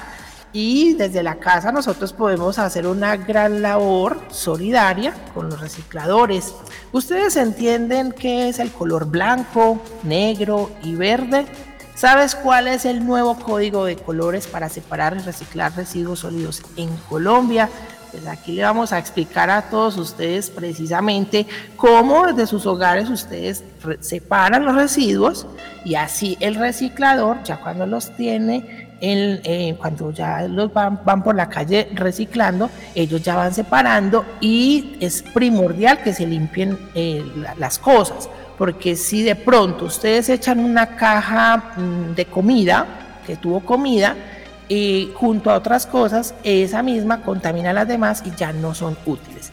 Y 0.52 0.94
desde 0.94 1.22
la 1.22 1.36
casa 1.36 1.70
nosotros 1.70 2.12
podemos 2.12 2.58
hacer 2.58 2.88
una 2.88 3.16
gran 3.16 3.62
labor 3.62 4.20
solidaria 4.30 5.14
con 5.32 5.48
los 5.48 5.60
recicladores. 5.60 6.56
¿Ustedes 6.90 7.36
entienden 7.36 8.10
qué 8.10 8.48
es 8.48 8.58
el 8.58 8.72
color 8.72 9.06
blanco, 9.06 9.80
negro 10.02 10.72
y 10.82 10.96
verde? 10.96 11.46
¿Sabes 11.98 12.36
cuál 12.36 12.68
es 12.68 12.84
el 12.84 13.04
nuevo 13.04 13.36
código 13.36 13.84
de 13.84 13.96
colores 13.96 14.46
para 14.46 14.68
separar 14.68 15.16
y 15.16 15.18
reciclar 15.18 15.74
residuos 15.74 16.20
sólidos 16.20 16.62
en 16.76 16.88
Colombia? 17.08 17.68
pues 18.12 18.26
aquí 18.26 18.52
le 18.52 18.62
vamos 18.62 18.92
a 18.92 18.98
explicar 18.98 19.50
a 19.50 19.62
todos 19.62 19.96
ustedes 19.98 20.48
precisamente 20.48 21.46
cómo 21.76 22.26
desde 22.26 22.46
sus 22.46 22.66
hogares 22.66 23.10
ustedes 23.10 23.64
separan 24.00 24.64
los 24.64 24.76
residuos 24.76 25.46
y 25.84 25.96
así 25.96 26.36
el 26.40 26.54
reciclador, 26.54 27.42
ya 27.42 27.60
cuando 27.60 27.84
los 27.84 28.14
tiene, 28.16 28.88
eh, 29.00 29.76
cuando 29.78 30.10
ya 30.10 30.42
los 30.48 30.72
van, 30.72 31.00
van 31.04 31.22
por 31.22 31.34
la 31.34 31.48
calle 31.48 31.88
reciclando, 31.94 32.70
ellos 32.94 33.22
ya 33.22 33.36
van 33.36 33.52
separando 33.52 34.24
y 34.40 34.96
es 35.00 35.22
primordial 35.22 36.02
que 36.02 36.14
se 36.14 36.26
limpien 36.26 36.78
eh, 36.94 37.24
las 37.58 37.78
cosas, 37.78 38.30
porque 38.58 38.96
si 38.96 39.22
de 39.22 39.36
pronto 39.36 39.84
ustedes 39.84 40.28
echan 40.28 40.58
una 40.58 40.96
caja 40.96 41.74
mm, 41.76 42.14
de 42.14 42.26
comida, 42.26 42.86
que 43.24 43.36
tuvo 43.36 43.60
comida, 43.60 44.16
y 44.68 45.12
junto 45.14 45.50
a 45.50 45.54
otras 45.54 45.86
cosas, 45.86 46.34
esa 46.42 46.82
misma 46.82 47.22
contamina 47.22 47.70
a 47.70 47.72
las 47.72 47.88
demás 47.88 48.22
y 48.26 48.32
ya 48.36 48.52
no 48.52 48.74
son 48.74 48.98
útiles. 49.06 49.52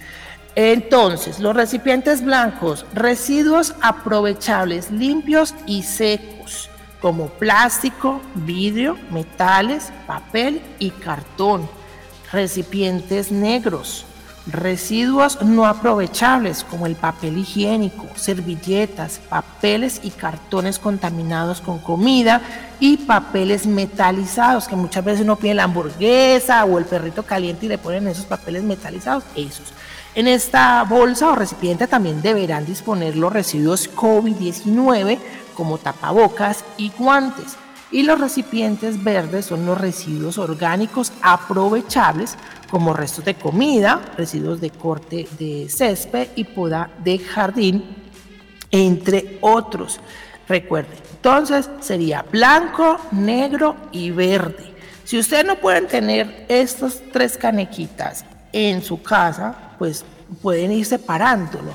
Entonces, 0.55 1.39
los 1.39 1.55
recipientes 1.55 2.23
blancos, 2.23 2.85
residuos 2.93 3.75
aprovechables, 3.81 4.89
limpios 4.89 5.53
y 5.65 5.83
secos, 5.83 6.69
como 7.01 7.27
plástico, 7.27 8.21
vidrio, 8.33 8.97
metales, 9.11 9.91
papel 10.07 10.61
y 10.79 10.89
cartón. 10.91 11.69
Recipientes 12.31 13.31
negros, 13.31 14.05
Residuos 14.47 15.41
no 15.41 15.65
aprovechables 15.65 16.63
como 16.63 16.85
el 16.85 16.95
papel 16.95 17.39
higiénico, 17.39 18.05
servilletas, 18.15 19.19
papeles 19.27 20.01
y 20.03 20.11
cartones 20.11 20.77
contaminados 20.77 21.61
con 21.61 21.79
comida 21.79 22.41
y 22.79 22.97
papeles 22.97 23.65
metalizados, 23.65 24.67
que 24.67 24.75
muchas 24.75 25.03
veces 25.03 25.21
uno 25.21 25.35
pide 25.35 25.55
la 25.55 25.63
hamburguesa 25.63 26.63
o 26.65 26.77
el 26.77 26.85
perrito 26.85 27.23
caliente 27.23 27.65
y 27.65 27.69
le 27.69 27.79
ponen 27.79 28.07
esos 28.07 28.25
papeles 28.25 28.61
metalizados, 28.61 29.23
esos. 29.35 29.73
En 30.13 30.27
esta 30.27 30.83
bolsa 30.83 31.29
o 31.29 31.35
recipiente 31.35 31.87
también 31.87 32.21
deberán 32.21 32.67
disponer 32.67 33.15
los 33.15 33.33
residuos 33.33 33.89
COVID-19 33.95 35.17
como 35.55 35.79
tapabocas 35.79 36.63
y 36.77 36.91
guantes 36.95 37.57
y 37.91 38.03
los 38.03 38.19
recipientes 38.19 39.03
verdes 39.03 39.45
son 39.45 39.65
los 39.65 39.79
residuos 39.79 40.37
orgánicos 40.37 41.13
aprovechables 41.21 42.35
como 42.69 42.93
restos 42.93 43.25
de 43.25 43.35
comida, 43.35 44.01
residuos 44.17 44.61
de 44.61 44.69
corte 44.69 45.27
de 45.37 45.67
césped 45.69 46.29
y 46.35 46.43
poda 46.43 46.89
de 47.03 47.19
jardín, 47.19 47.83
entre 48.71 49.37
otros. 49.41 49.99
Recuerden, 50.47 50.97
entonces 51.11 51.69
sería 51.79 52.23
blanco, 52.23 52.99
negro 53.11 53.75
y 53.91 54.11
verde. 54.11 54.73
Si 55.03 55.19
ustedes 55.19 55.45
no 55.45 55.55
pueden 55.55 55.87
tener 55.87 56.45
estas 56.49 57.01
tres 57.11 57.37
canequitas 57.37 58.25
en 58.51 58.83
su 58.83 59.01
casa, 59.01 59.55
pues 59.77 60.03
pueden 60.41 60.71
ir 60.71 60.85
separándolo. 60.85 61.73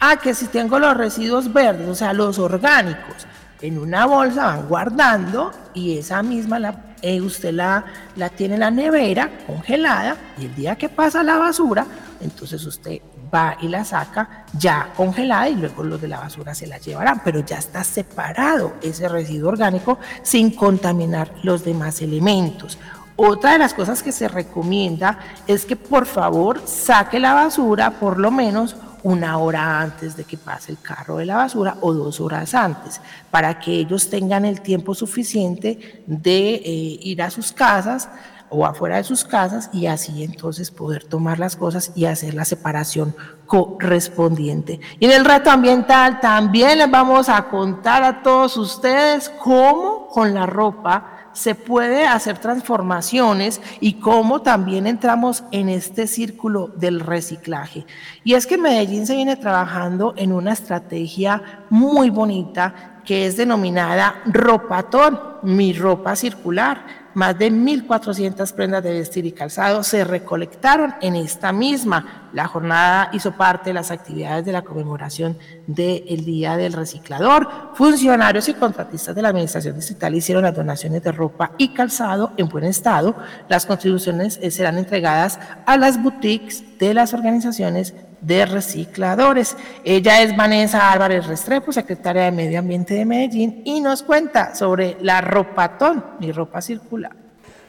Ah, 0.00 0.16
que 0.16 0.34
si 0.34 0.46
tengo 0.46 0.78
los 0.78 0.96
residuos 0.96 1.52
verdes, 1.52 1.88
o 1.88 1.94
sea, 1.94 2.12
los 2.12 2.38
orgánicos, 2.38 3.26
en 3.62 3.78
una 3.78 4.06
bolsa, 4.06 4.46
van 4.46 4.68
guardando 4.68 5.52
y 5.72 5.96
esa 5.96 6.22
misma 6.22 6.58
la, 6.58 6.94
eh, 7.00 7.20
usted 7.20 7.52
la, 7.52 7.84
la 8.16 8.28
tiene 8.28 8.54
en 8.54 8.60
la 8.60 8.70
nevera 8.70 9.30
congelada 9.46 10.16
y 10.38 10.46
el 10.46 10.54
día 10.54 10.76
que 10.76 10.88
pasa 10.88 11.22
la 11.22 11.38
basura, 11.38 11.86
entonces 12.20 12.64
usted 12.66 13.00
va 13.32 13.56
y 13.60 13.68
la 13.68 13.84
saca 13.84 14.44
ya 14.58 14.92
congelada 14.96 15.48
y 15.48 15.54
luego 15.54 15.82
los 15.82 16.00
de 16.00 16.08
la 16.08 16.20
basura 16.20 16.54
se 16.54 16.66
la 16.66 16.78
llevarán, 16.78 17.22
pero 17.24 17.40
ya 17.40 17.58
está 17.58 17.82
separado 17.84 18.74
ese 18.82 19.08
residuo 19.08 19.50
orgánico 19.50 19.98
sin 20.22 20.54
contaminar 20.54 21.32
los 21.42 21.64
demás 21.64 22.02
elementos. 22.02 22.78
Otra 23.16 23.52
de 23.52 23.58
las 23.58 23.74
cosas 23.74 24.02
que 24.02 24.10
se 24.10 24.26
recomienda 24.26 25.18
es 25.46 25.64
que 25.64 25.76
por 25.76 26.06
favor 26.06 26.62
saque 26.66 27.20
la 27.20 27.34
basura 27.34 27.92
por 27.92 28.18
lo 28.18 28.30
menos 28.30 28.76
una 29.02 29.38
hora 29.38 29.80
antes 29.80 30.16
de 30.16 30.24
que 30.24 30.36
pase 30.36 30.72
el 30.72 30.78
carro 30.80 31.16
de 31.16 31.26
la 31.26 31.36
basura 31.36 31.76
o 31.80 31.92
dos 31.92 32.20
horas 32.20 32.54
antes, 32.54 33.00
para 33.30 33.58
que 33.58 33.72
ellos 33.72 34.08
tengan 34.10 34.44
el 34.44 34.60
tiempo 34.60 34.94
suficiente 34.94 36.04
de 36.06 36.54
eh, 36.54 36.98
ir 37.02 37.22
a 37.22 37.30
sus 37.30 37.52
casas 37.52 38.08
o 38.52 38.66
afuera 38.66 38.96
de 38.96 39.04
sus 39.04 39.24
casas 39.24 39.70
y 39.72 39.86
así 39.86 40.22
entonces 40.22 40.70
poder 40.70 41.04
tomar 41.04 41.38
las 41.38 41.56
cosas 41.56 41.90
y 41.94 42.04
hacer 42.04 42.34
la 42.34 42.44
separación 42.44 43.16
correspondiente. 43.46 44.78
Y 45.00 45.06
en 45.06 45.12
el 45.12 45.24
reto 45.24 45.50
ambiental 45.50 46.20
también 46.20 46.78
les 46.78 46.90
vamos 46.90 47.28
a 47.28 47.48
contar 47.48 48.04
a 48.04 48.22
todos 48.22 48.56
ustedes 48.56 49.30
cómo 49.42 50.08
con 50.08 50.34
la 50.34 50.46
ropa 50.46 51.21
se 51.32 51.54
puede 51.54 52.06
hacer 52.06 52.38
transformaciones 52.38 53.60
y 53.80 53.94
cómo 53.94 54.42
también 54.42 54.86
entramos 54.86 55.44
en 55.50 55.68
este 55.68 56.06
círculo 56.06 56.68
del 56.76 57.00
reciclaje. 57.00 57.86
Y 58.24 58.34
es 58.34 58.46
que 58.46 58.58
Medellín 58.58 59.06
se 59.06 59.16
viene 59.16 59.36
trabajando 59.36 60.14
en 60.16 60.32
una 60.32 60.52
estrategia 60.52 61.64
muy 61.70 62.10
bonita 62.10 63.00
que 63.04 63.26
es 63.26 63.36
denominada 63.36 64.22
Ropatón, 64.26 65.18
mi 65.42 65.72
ropa 65.72 66.14
circular 66.14 67.01
más 67.14 67.38
de 67.38 67.50
1.400 67.50 68.52
prendas 68.52 68.82
de 68.82 68.92
vestir 68.92 69.26
y 69.26 69.32
calzado 69.32 69.82
se 69.82 70.04
recolectaron 70.04 70.94
en 71.00 71.16
esta 71.16 71.52
misma. 71.52 72.28
La 72.32 72.46
jornada 72.46 73.10
hizo 73.12 73.32
parte 73.32 73.70
de 73.70 73.74
las 73.74 73.90
actividades 73.90 74.44
de 74.44 74.52
la 74.52 74.62
conmemoración 74.62 75.38
del 75.66 76.24
Día 76.24 76.56
del 76.56 76.72
Reciclador. 76.72 77.48
Funcionarios 77.74 78.48
y 78.48 78.54
contratistas 78.54 79.14
de 79.14 79.22
la 79.22 79.28
Administración 79.28 79.76
Distrital 79.76 80.14
hicieron 80.14 80.44
las 80.44 80.54
donaciones 80.54 81.02
de 81.02 81.12
ropa 81.12 81.52
y 81.58 81.68
calzado 81.68 82.32
en 82.36 82.48
buen 82.48 82.64
estado. 82.64 83.16
Las 83.48 83.66
contribuciones 83.66 84.40
serán 84.50 84.78
entregadas 84.78 85.38
a 85.66 85.76
las 85.76 86.02
boutiques 86.02 86.78
de 86.78 86.94
las 86.94 87.12
organizaciones 87.14 87.94
de 88.22 88.46
recicladores. 88.46 89.56
Ella 89.84 90.22
es 90.22 90.34
Vanessa 90.34 90.90
Álvarez 90.90 91.26
Restrepo, 91.26 91.72
secretaria 91.72 92.22
de 92.22 92.32
Medio 92.32 92.60
Ambiente 92.60 92.94
de 92.94 93.04
Medellín, 93.04 93.62
y 93.64 93.80
nos 93.80 94.02
cuenta 94.02 94.54
sobre 94.54 94.96
la 95.00 95.20
ropatón, 95.20 96.04
mi 96.18 96.32
ropa 96.32 96.62
circular. 96.62 97.22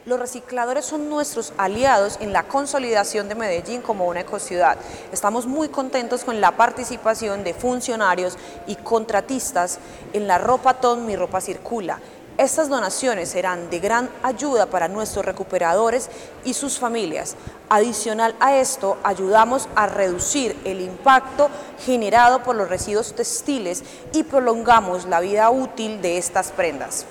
Los 0.06 0.20
recicladores 0.20 0.84
son 0.84 1.08
nuestros 1.08 1.54
aliados 1.56 2.18
en 2.20 2.34
la 2.34 2.42
consolidación 2.42 3.26
de 3.26 3.34
Medellín 3.34 3.80
como 3.80 4.06
una 4.06 4.20
ecociudad. 4.20 4.76
Estamos 5.12 5.46
muy 5.46 5.68
contentos 5.68 6.24
con 6.24 6.42
la 6.42 6.50
participación 6.58 7.42
de 7.42 7.54
funcionarios 7.54 8.36
y 8.66 8.76
contratistas 8.76 9.78
en 10.12 10.26
la 10.28 10.36
Ropatón 10.36 11.06
Mi 11.06 11.16
Ropa 11.16 11.40
Circula 11.40 12.00
estas 12.36 12.68
donaciones 12.68 13.28
serán 13.28 13.70
de 13.70 13.78
gran 13.78 14.10
ayuda 14.22 14.66
para 14.66 14.88
nuestros 14.88 15.24
recuperadores 15.24 16.10
y 16.44 16.54
sus 16.54 16.78
familias. 16.78 17.36
Adicional 17.68 18.34
a 18.40 18.56
esto, 18.56 18.98
ayudamos 19.04 19.68
a 19.76 19.86
reducir 19.86 20.56
el 20.64 20.80
impacto 20.80 21.48
generado 21.84 22.42
por 22.42 22.56
los 22.56 22.68
residuos 22.68 23.14
textiles 23.14 23.84
y 24.12 24.24
prolongamos 24.24 25.06
la 25.06 25.20
vida 25.20 25.50
útil 25.50 26.02
de 26.02 26.18
estas 26.18 26.50
prendas. 26.50 27.06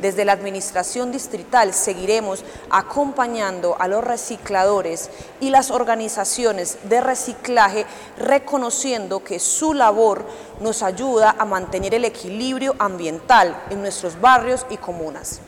Desde 0.00 0.24
la 0.24 0.32
Administración 0.32 1.12
Distrital 1.12 1.72
seguiremos 1.72 2.44
acompañando 2.70 3.76
a 3.78 3.88
los 3.88 4.02
recicladores 4.02 5.10
y 5.40 5.50
las 5.50 5.70
organizaciones 5.70 6.78
de 6.84 7.00
reciclaje 7.00 7.86
reconociendo 8.18 9.22
que 9.22 9.38
su 9.38 9.72
labor 9.72 10.24
nos 10.60 10.82
ayuda 10.82 11.36
a 11.38 11.44
mantener 11.44 11.94
el 11.94 12.04
equilibrio 12.04 12.74
ambiental 12.78 13.56
en 13.70 13.80
nuestros 13.80 14.20
barrios 14.20 14.66
y 14.70 14.76
comunas. 14.76 15.40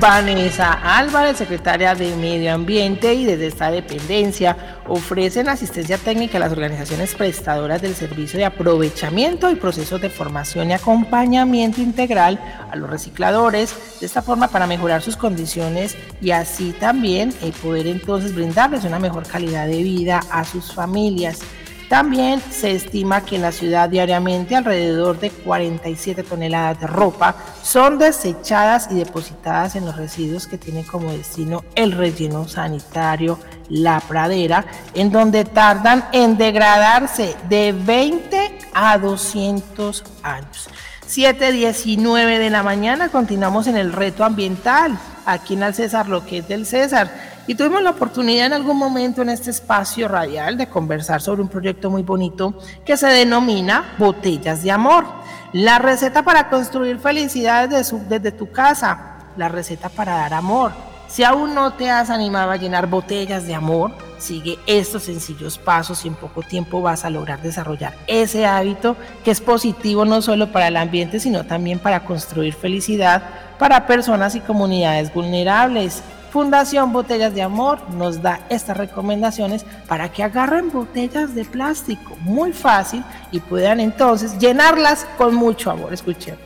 Vanessa 0.00 0.72
Álvarez, 0.72 1.36
secretaria 1.36 1.94
de 1.94 2.16
Medio 2.16 2.54
Ambiente 2.54 3.12
y 3.12 3.26
desde 3.26 3.48
esta 3.48 3.70
dependencia 3.70 4.78
ofrecen 4.88 5.50
asistencia 5.50 5.98
técnica 5.98 6.38
a 6.38 6.40
las 6.40 6.52
organizaciones 6.52 7.14
prestadoras 7.14 7.82
del 7.82 7.94
servicio 7.94 8.38
de 8.38 8.46
aprovechamiento 8.46 9.50
y 9.50 9.56
procesos 9.56 10.00
de 10.00 10.08
formación 10.08 10.70
y 10.70 10.72
acompañamiento 10.72 11.82
integral 11.82 12.40
a 12.70 12.76
los 12.76 12.88
recicladores, 12.88 13.74
de 14.00 14.06
esta 14.06 14.22
forma 14.22 14.48
para 14.48 14.66
mejorar 14.66 15.02
sus 15.02 15.18
condiciones 15.18 15.96
y 16.22 16.30
así 16.30 16.72
también 16.72 17.34
eh, 17.42 17.52
poder 17.62 17.86
entonces 17.86 18.34
brindarles 18.34 18.84
una 18.84 18.98
mejor 18.98 19.26
calidad 19.26 19.66
de 19.66 19.82
vida 19.82 20.20
a 20.30 20.44
sus 20.44 20.72
familias. 20.72 21.40
También 21.94 22.42
se 22.50 22.72
estima 22.72 23.24
que 23.24 23.36
en 23.36 23.42
la 23.42 23.52
ciudad 23.52 23.88
diariamente 23.88 24.56
alrededor 24.56 25.20
de 25.20 25.30
47 25.30 26.24
toneladas 26.24 26.80
de 26.80 26.88
ropa 26.88 27.36
son 27.62 27.98
desechadas 27.98 28.88
y 28.90 28.96
depositadas 28.96 29.76
en 29.76 29.84
los 29.84 29.94
residuos 29.94 30.48
que 30.48 30.58
tienen 30.58 30.82
como 30.82 31.12
destino 31.12 31.62
el 31.76 31.92
relleno 31.92 32.48
sanitario 32.48 33.38
La 33.68 34.00
Pradera, 34.00 34.64
en 34.94 35.12
donde 35.12 35.44
tardan 35.44 36.04
en 36.10 36.36
degradarse 36.36 37.36
de 37.48 37.70
20 37.70 38.58
a 38.74 38.98
200 38.98 40.02
años. 40.24 40.68
7.19 41.08 42.38
de 42.40 42.50
la 42.50 42.64
mañana 42.64 43.08
continuamos 43.08 43.68
en 43.68 43.76
el 43.76 43.92
reto 43.92 44.24
ambiental, 44.24 44.98
aquí 45.26 45.54
en 45.54 45.62
el 45.62 45.74
César, 45.74 46.08
lo 46.08 46.26
que 46.26 46.38
es 46.38 46.48
del 46.48 46.66
César. 46.66 47.33
Y 47.46 47.54
tuvimos 47.54 47.82
la 47.82 47.90
oportunidad 47.90 48.46
en 48.46 48.54
algún 48.54 48.78
momento 48.78 49.20
en 49.20 49.28
este 49.28 49.50
espacio 49.50 50.08
radial 50.08 50.56
de 50.56 50.68
conversar 50.68 51.20
sobre 51.20 51.42
un 51.42 51.48
proyecto 51.48 51.90
muy 51.90 52.02
bonito 52.02 52.54
que 52.86 52.96
se 52.96 53.06
denomina 53.06 53.94
Botellas 53.98 54.62
de 54.62 54.70
Amor. 54.70 55.04
La 55.52 55.78
receta 55.78 56.22
para 56.22 56.48
construir 56.48 56.98
felicidad 56.98 57.68
desde, 57.68 57.98
desde 58.08 58.32
tu 58.32 58.50
casa, 58.50 59.18
la 59.36 59.48
receta 59.48 59.88
para 59.88 60.16
dar 60.16 60.34
amor, 60.34 60.72
Si 61.06 61.22
aún 61.22 61.54
no 61.54 61.74
te 61.74 61.90
has 61.90 62.08
animado 62.08 62.50
a 62.50 62.56
llenar 62.56 62.86
botellas 62.88 63.46
de 63.46 63.54
amor, 63.54 63.92
sigue 64.18 64.58
estos 64.66 65.02
sencillos 65.02 65.58
pasos 65.58 66.04
y 66.04 66.08
en 66.08 66.14
poco 66.14 66.42
tiempo 66.42 66.80
vas 66.80 67.04
a 67.04 67.10
lograr 67.10 67.42
desarrollar 67.42 67.94
ese 68.06 68.46
hábito 68.46 68.96
que 69.22 69.30
es 69.30 69.40
positivo 69.40 70.06
no 70.06 70.22
solo 70.22 70.50
para 70.50 70.68
el 70.68 70.76
ambiente, 70.78 71.20
sino 71.20 71.44
también 71.44 71.78
para 71.78 72.04
construir 72.04 72.54
felicidad 72.54 73.22
para 73.58 73.86
personas 73.86 74.34
y 74.34 74.40
comunidades 74.40 75.12
vulnerables. 75.12 76.02
Fundación 76.34 76.92
Botellas 76.92 77.32
de 77.32 77.42
Amor 77.42 77.78
nos 77.90 78.20
da 78.20 78.40
estas 78.48 78.76
recomendaciones 78.76 79.64
para 79.86 80.10
que 80.10 80.24
agarren 80.24 80.72
botellas 80.72 81.32
de 81.36 81.44
plástico 81.44 82.16
muy 82.22 82.52
fácil 82.52 83.04
y 83.30 83.38
puedan 83.38 83.78
entonces 83.78 84.36
llenarlas 84.40 85.06
con 85.16 85.32
mucho 85.32 85.70
amor. 85.70 85.94
Escuchemos. 85.94 86.40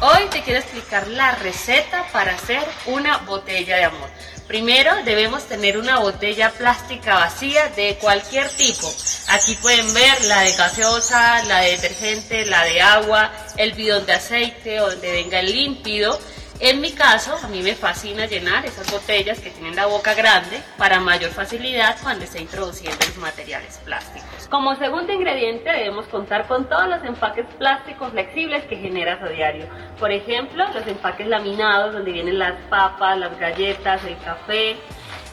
Hoy 0.00 0.22
te 0.32 0.42
quiero 0.42 0.58
explicar 0.58 1.06
la 1.06 1.36
receta 1.36 2.04
para 2.12 2.34
hacer 2.34 2.64
una 2.86 3.18
botella 3.18 3.76
de 3.76 3.84
amor. 3.84 4.08
Primero 4.48 4.90
debemos 5.04 5.44
tener 5.44 5.78
una 5.78 6.00
botella 6.00 6.50
plástica 6.50 7.14
vacía 7.14 7.68
de 7.76 7.96
cualquier 8.00 8.48
tipo. 8.56 8.92
Aquí 9.28 9.54
pueden 9.62 9.86
ver 9.94 10.24
la 10.24 10.40
de 10.40 10.52
gaseosa, 10.56 11.44
la 11.44 11.60
de 11.60 11.70
detergente, 11.70 12.44
la 12.44 12.64
de 12.64 12.80
agua, 12.82 13.30
el 13.56 13.70
bidón 13.70 14.04
de 14.04 14.14
aceite 14.14 14.80
o 14.80 14.90
donde 14.90 15.12
venga 15.12 15.38
el 15.38 15.52
límpido 15.52 16.18
en 16.60 16.80
mi 16.80 16.92
caso, 16.92 17.36
a 17.42 17.48
mí 17.48 17.62
me 17.62 17.74
fascina 17.74 18.26
llenar 18.26 18.64
esas 18.64 18.90
botellas 18.90 19.40
que 19.40 19.50
tienen 19.50 19.76
la 19.76 19.86
boca 19.86 20.14
grande 20.14 20.60
para 20.78 21.00
mayor 21.00 21.30
facilidad 21.30 21.96
cuando 22.02 22.24
esté 22.24 22.40
introduciendo 22.40 22.98
los 23.06 23.16
materiales 23.18 23.78
plásticos. 23.84 24.48
Como 24.48 24.74
segundo 24.76 25.12
ingrediente 25.12 25.70
debemos 25.70 26.06
contar 26.06 26.46
con 26.46 26.68
todos 26.68 26.88
los 26.88 27.04
empaques 27.04 27.46
plásticos 27.58 28.10
flexibles 28.12 28.64
que 28.64 28.76
generas 28.76 29.20
a 29.22 29.28
diario. 29.28 29.66
Por 29.98 30.12
ejemplo, 30.12 30.64
los 30.72 30.86
empaques 30.86 31.26
laminados 31.26 31.92
donde 31.92 32.12
vienen 32.12 32.38
las 32.38 32.54
papas, 32.70 33.18
las 33.18 33.38
galletas, 33.38 34.02
el 34.04 34.16
café, 34.18 34.76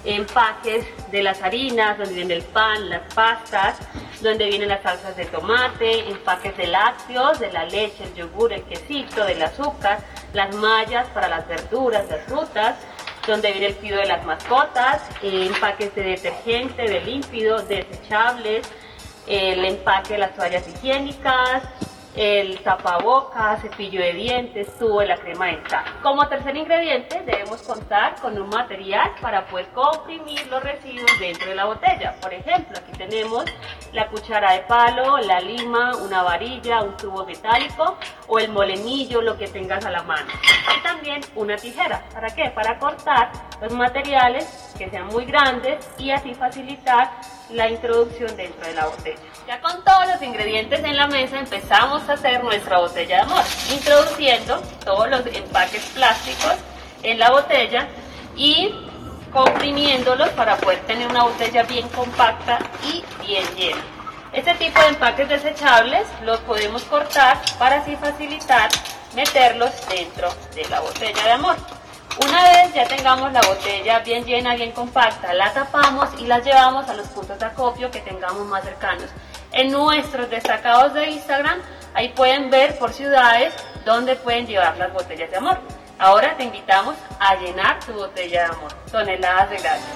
empaques 0.05 0.85
de 1.11 1.23
las 1.23 1.41
harinas, 1.41 1.97
donde 1.97 2.13
viene 2.13 2.33
el 2.35 2.43
pan, 2.43 2.89
las 2.89 3.13
pastas, 3.13 3.77
donde 4.21 4.45
vienen 4.45 4.69
las 4.69 4.81
salsas 4.81 5.15
de 5.15 5.25
tomate, 5.25 6.09
empaques 6.09 6.55
de 6.57 6.67
lácteos, 6.67 7.39
de 7.39 7.51
la 7.51 7.65
leche, 7.65 8.03
el 8.03 8.13
yogur, 8.13 8.53
el 8.53 8.63
quesito, 8.63 9.25
del 9.25 9.41
azúcar, 9.41 9.99
las 10.33 10.55
mallas 10.55 11.07
para 11.09 11.27
las 11.27 11.47
verduras, 11.47 12.09
las 12.09 12.25
frutas, 12.25 12.75
donde 13.27 13.51
viene 13.51 13.67
el 13.67 13.75
pido 13.75 13.97
de 13.97 14.05
las 14.05 14.25
mascotas, 14.25 15.01
empaques 15.21 15.93
de 15.95 16.03
detergente, 16.03 16.83
de 16.83 17.01
límpido, 17.01 17.61
desechables, 17.61 18.67
el 19.27 19.63
empaque 19.63 20.13
de 20.13 20.19
las 20.19 20.35
toallas 20.35 20.67
higiénicas, 20.67 21.63
el 22.15 22.59
tapabocas, 22.59 23.61
cepillo 23.61 23.99
de 23.99 24.13
dientes, 24.13 24.77
tubo 24.77 24.99
de 24.99 25.07
la 25.07 25.17
crema 25.17 25.47
dental. 25.47 25.83
Como 26.01 26.27
tercer 26.27 26.55
ingrediente 26.55 27.21
debemos 27.25 27.61
contar 27.63 28.15
con 28.21 28.39
un 28.39 28.49
material 28.49 29.11
para 29.21 29.45
poder 29.47 29.67
comprimir 29.69 30.45
los 30.47 30.61
residuos 30.61 31.11
dentro 31.19 31.49
de 31.49 31.55
la 31.55 31.65
botella. 31.65 32.15
Por 32.21 32.33
ejemplo, 32.33 32.77
aquí 32.77 32.91
tenemos 32.97 33.45
la 33.93 34.07
cuchara 34.07 34.53
de 34.53 34.59
palo, 34.61 35.17
la 35.17 35.39
lima, 35.39 35.95
una 35.97 36.23
varilla, 36.23 36.81
un 36.83 36.95
tubo 36.97 37.25
metálico 37.25 37.97
o 38.27 38.39
el 38.39 38.51
molenillo, 38.51 39.21
lo 39.21 39.37
que 39.37 39.47
tengas 39.47 39.85
a 39.85 39.91
la 39.91 40.03
mano. 40.03 40.31
Y 40.77 40.83
también 40.83 41.21
una 41.35 41.55
tijera. 41.55 42.03
¿Para 42.13 42.29
qué? 42.29 42.51
Para 42.51 42.77
cortar 42.77 43.31
los 43.61 43.73
materiales 43.73 44.73
que 44.77 44.89
sean 44.89 45.07
muy 45.07 45.25
grandes 45.25 45.89
y 45.97 46.11
así 46.11 46.33
facilitar 46.33 47.11
la 47.53 47.69
introducción 47.69 48.35
dentro 48.35 48.65
de 48.65 48.73
la 48.73 48.85
botella. 48.85 49.19
Ya 49.47 49.61
con 49.61 49.83
todos 49.83 50.07
los 50.07 50.21
ingredientes 50.21 50.83
en 50.83 50.97
la 50.97 51.07
mesa 51.07 51.39
empezamos 51.39 52.07
a 52.09 52.13
hacer 52.13 52.43
nuestra 52.43 52.79
botella 52.79 53.17
de 53.17 53.21
amor, 53.21 53.43
introduciendo 53.71 54.61
todos 54.83 55.09
los 55.09 55.25
empaques 55.27 55.83
plásticos 55.93 56.55
en 57.03 57.19
la 57.19 57.31
botella 57.31 57.87
y 58.35 58.73
comprimiéndolos 59.31 60.29
para 60.29 60.57
poder 60.57 60.79
tener 60.81 61.07
una 61.07 61.23
botella 61.23 61.63
bien 61.63 61.87
compacta 61.89 62.59
y 62.91 63.03
bien 63.25 63.45
llena. 63.55 63.81
Este 64.31 64.53
tipo 64.55 64.79
de 64.81 64.87
empaques 64.87 65.29
desechables 65.29 66.07
los 66.23 66.39
podemos 66.41 66.83
cortar 66.83 67.39
para 67.59 67.77
así 67.77 67.95
facilitar 67.95 68.69
meterlos 69.15 69.71
dentro 69.89 70.33
de 70.55 70.67
la 70.69 70.79
botella 70.79 71.23
de 71.23 71.31
amor. 71.31 71.55
Una 72.21 72.43
vez 72.43 72.73
ya 72.75 72.85
tengamos 72.85 73.33
la 73.33 73.41
botella 73.41 73.99
bien 73.99 74.23
llena, 74.23 74.55
bien 74.55 74.71
compacta, 74.71 75.33
la 75.33 75.51
tapamos 75.51 76.09
y 76.19 76.27
la 76.27 76.39
llevamos 76.39 76.87
a 76.87 76.93
los 76.93 77.07
puntos 77.07 77.39
de 77.39 77.45
acopio 77.45 77.89
que 77.89 78.01
tengamos 78.01 78.45
más 78.47 78.63
cercanos. 78.63 79.05
En 79.51 79.71
nuestros 79.71 80.29
destacados 80.29 80.93
de 80.93 81.09
Instagram, 81.09 81.59
ahí 81.95 82.09
pueden 82.09 82.51
ver 82.51 82.77
por 82.77 82.93
ciudades 82.93 83.53
dónde 83.83 84.15
pueden 84.15 84.45
llevar 84.45 84.77
las 84.77 84.93
botellas 84.93 85.31
de 85.31 85.37
amor. 85.37 85.59
Ahora 85.97 86.37
te 86.37 86.43
invitamos 86.43 86.95
a 87.19 87.35
llenar 87.35 87.79
tu 87.79 87.93
botella 87.93 88.43
de 88.43 88.55
amor. 88.55 88.73
Toneladas 88.91 89.49
de 89.49 89.57
gracias. 89.57 89.91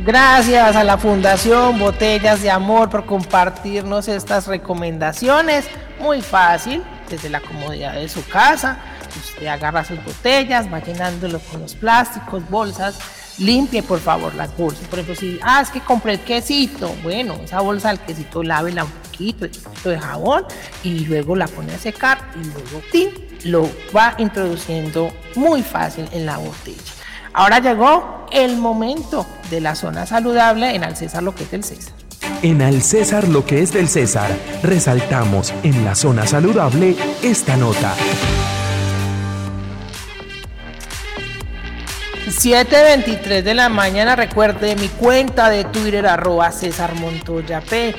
Gracias 0.00 0.76
a 0.76 0.84
la 0.84 0.98
Fundación 0.98 1.78
Botellas 1.78 2.42
de 2.42 2.50
Amor 2.50 2.90
por 2.90 3.06
compartirnos 3.06 4.08
estas 4.08 4.48
recomendaciones. 4.48 5.66
Muy 6.00 6.20
fácil, 6.20 6.82
desde 7.08 7.30
la 7.30 7.40
comodidad 7.40 7.94
de 7.94 8.08
su 8.08 8.26
casa 8.28 8.78
Usted 9.16 9.46
agarra 9.46 9.84
sus 9.84 10.02
botellas, 10.04 10.72
va 10.72 10.80
llenándolo 10.80 11.38
con 11.40 11.60
los 11.60 11.74
plásticos, 11.74 12.48
bolsas. 12.48 12.98
Limpie, 13.38 13.82
por 13.82 13.98
favor, 13.98 14.34
las 14.34 14.56
bolsas. 14.56 14.86
Por 14.88 14.98
ejemplo, 14.98 15.14
si, 15.14 15.38
ah, 15.42 15.60
es 15.62 15.70
que 15.70 15.80
compré 15.80 16.12
el 16.14 16.20
quesito. 16.20 16.94
Bueno, 17.02 17.34
esa 17.42 17.60
bolsa 17.60 17.88
del 17.88 18.00
quesito 18.00 18.42
lávela 18.42 18.84
un 18.84 18.90
poquito, 18.90 19.46
un 19.46 19.62
poquito 19.62 19.88
de 19.90 19.98
jabón 19.98 20.44
y 20.82 21.00
luego 21.06 21.34
la 21.34 21.48
pone 21.48 21.72
a 21.74 21.78
secar 21.78 22.18
y 22.40 22.44
luego 22.44 22.82
lo 23.44 23.68
va 23.96 24.14
introduciendo 24.18 25.12
muy 25.34 25.62
fácil 25.62 26.08
en 26.12 26.26
la 26.26 26.38
botella. 26.38 26.80
Ahora 27.32 27.60
llegó 27.60 28.26
el 28.30 28.58
momento 28.58 29.26
de 29.50 29.60
la 29.60 29.74
zona 29.74 30.06
saludable 30.06 30.74
en 30.74 30.84
Al 30.84 30.96
César 30.96 31.22
lo 31.22 31.34
que 31.34 31.44
es 31.44 31.50
del 31.50 31.64
César. 31.64 31.94
En 32.42 32.60
Al 32.60 32.82
César 32.82 33.28
lo 33.28 33.44
que 33.46 33.62
es 33.62 33.72
del 33.72 33.88
César, 33.88 34.30
resaltamos 34.62 35.52
en 35.62 35.84
la 35.84 35.94
zona 35.94 36.26
saludable 36.26 36.96
esta 37.22 37.56
nota. 37.56 37.94
7.23 42.32 43.42
de 43.42 43.52
la 43.54 43.68
mañana, 43.68 44.16
recuerde 44.16 44.74
mi 44.74 44.88
cuenta 44.88 45.50
de 45.50 45.64
Twitter 45.64 46.06
arroba 46.06 46.50
César 46.50 46.94
Montoya 46.94 47.60
P. 47.60 47.94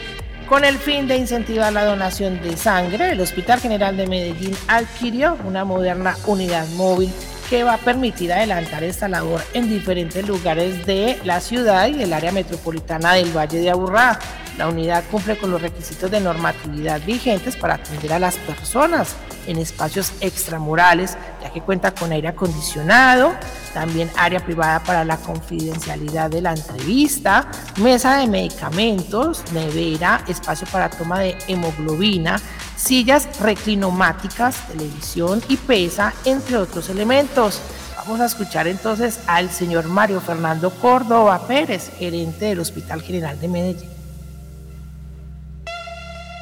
Con 0.50 0.66
el 0.66 0.80
fin 0.80 1.08
de 1.08 1.18
incentivar 1.18 1.72
la 1.72 1.86
donación 1.86 2.42
de 2.42 2.58
sangre, 2.58 3.12
el 3.12 3.22
Hospital 3.22 3.60
General 3.60 3.96
de 3.96 4.08
Medellín 4.08 4.58
adquirió 4.68 5.38
una 5.46 5.64
moderna 5.66 6.18
unidad 6.26 6.68
móvil 6.70 7.12
que 7.50 7.64
va 7.64 7.76
a 7.76 7.78
permitir 7.78 8.34
adelantar 8.34 8.84
esta 8.84 9.08
labor 9.08 9.42
en 9.54 9.70
diferentes 9.70 10.28
lugares 10.28 10.84
de 10.88 11.20
la 11.24 11.40
ciudad 11.40 11.88
y 11.88 11.94
del 11.94 12.12
área 12.12 12.32
metropolitana 12.32 13.14
del 13.14 13.32
Valle 13.38 13.60
de 13.60 13.70
Aburrá. 13.70 14.20
La 14.58 14.68
unidad 14.68 15.04
cumple 15.10 15.38
con 15.38 15.52
los 15.52 15.62
requisitos 15.62 16.12
de 16.12 16.20
normatividad 16.20 17.02
vigentes 17.02 17.56
para 17.56 17.76
atender 17.76 18.14
a 18.14 18.20
las 18.20 18.36
personas 18.36 19.16
en 19.48 19.58
espacios 19.58 20.14
extramurales, 20.22 21.18
ya 21.42 21.52
que 21.52 21.62
cuenta 21.62 21.94
con 21.94 22.12
aire 22.12 22.30
acondicionado, 22.30 23.34
también 23.74 24.10
área 24.16 24.40
privada 24.40 24.82
para 24.84 25.04
la 25.04 25.18
confidencialidad 25.18 26.30
de 26.30 26.42
la 26.42 26.52
entrevista, 26.54 27.48
mesa 27.82 28.18
de 28.18 28.28
medicamentos, 28.28 29.44
nevera, 29.52 30.24
espacio 30.28 30.68
para 30.72 30.90
toma 30.90 31.20
de 31.20 31.36
hemoglobina, 31.48 32.40
sillas 32.76 33.28
reclinomáticas, 33.40 34.68
televisión 34.68 35.42
y 35.50 35.58
pesa, 35.58 36.14
entre 36.26 36.58
otros 36.58 36.90
elementos. 36.90 37.60
Vamos 37.98 38.20
a 38.20 38.26
escuchar 38.26 38.68
entonces 38.68 39.20
al 39.28 39.50
señor 39.50 39.88
Mario 39.88 40.20
Fernando 40.20 40.70
Córdoba 40.70 41.48
Pérez, 41.48 41.90
gerente 41.98 42.46
del 42.46 42.60
Hospital 42.60 43.02
General 43.02 43.40
de 43.40 43.48
Medellín. 43.48 43.93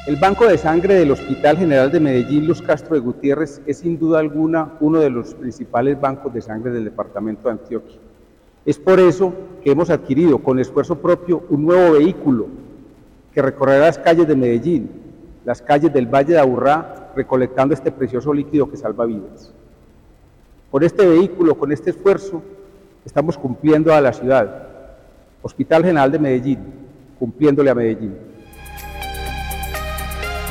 El 0.04 0.16
Banco 0.16 0.48
de 0.48 0.58
Sangre 0.58 0.94
del 0.94 1.12
Hospital 1.12 1.58
General 1.58 1.92
de 1.92 2.00
Medellín, 2.00 2.48
Luz 2.48 2.60
Castro 2.60 2.96
de 2.96 3.00
Gutiérrez, 3.00 3.62
es 3.66 3.78
sin 3.78 4.00
duda 4.00 4.18
alguna 4.18 4.72
uno 4.80 4.98
de 4.98 5.10
los 5.10 5.32
principales 5.32 6.00
bancos 6.00 6.34
de 6.34 6.40
sangre 6.40 6.72
del 6.72 6.82
departamento 6.82 7.44
de 7.44 7.52
Antioquia. 7.52 7.98
Es 8.66 8.80
por 8.80 8.98
eso 8.98 9.32
que 9.62 9.70
hemos 9.70 9.90
adquirido 9.90 10.38
con 10.38 10.58
esfuerzo 10.58 10.98
propio 10.98 11.44
un 11.50 11.66
nuevo 11.66 11.92
vehículo 11.92 12.48
que 13.32 13.42
recorrerá 13.42 13.86
las 13.86 13.98
calles 13.98 14.26
de 14.26 14.34
Medellín, 14.34 14.90
las 15.44 15.62
calles 15.62 15.92
del 15.92 16.12
Valle 16.12 16.32
de 16.32 16.40
Aburrá, 16.40 17.12
recolectando 17.14 17.72
este 17.72 17.92
precioso 17.92 18.34
líquido 18.34 18.68
que 18.68 18.76
salva 18.76 19.06
vidas. 19.06 19.52
Con 20.72 20.82
este 20.82 21.06
vehículo, 21.06 21.56
con 21.56 21.70
este 21.70 21.90
esfuerzo, 21.90 22.42
estamos 23.04 23.38
cumpliendo 23.38 23.94
a 23.94 24.00
la 24.00 24.12
ciudad. 24.12 24.66
Hospital 25.42 25.84
General 25.84 26.10
de 26.10 26.18
Medellín, 26.18 26.58
cumpliéndole 27.20 27.70
a 27.70 27.74
Medellín. 27.76 28.31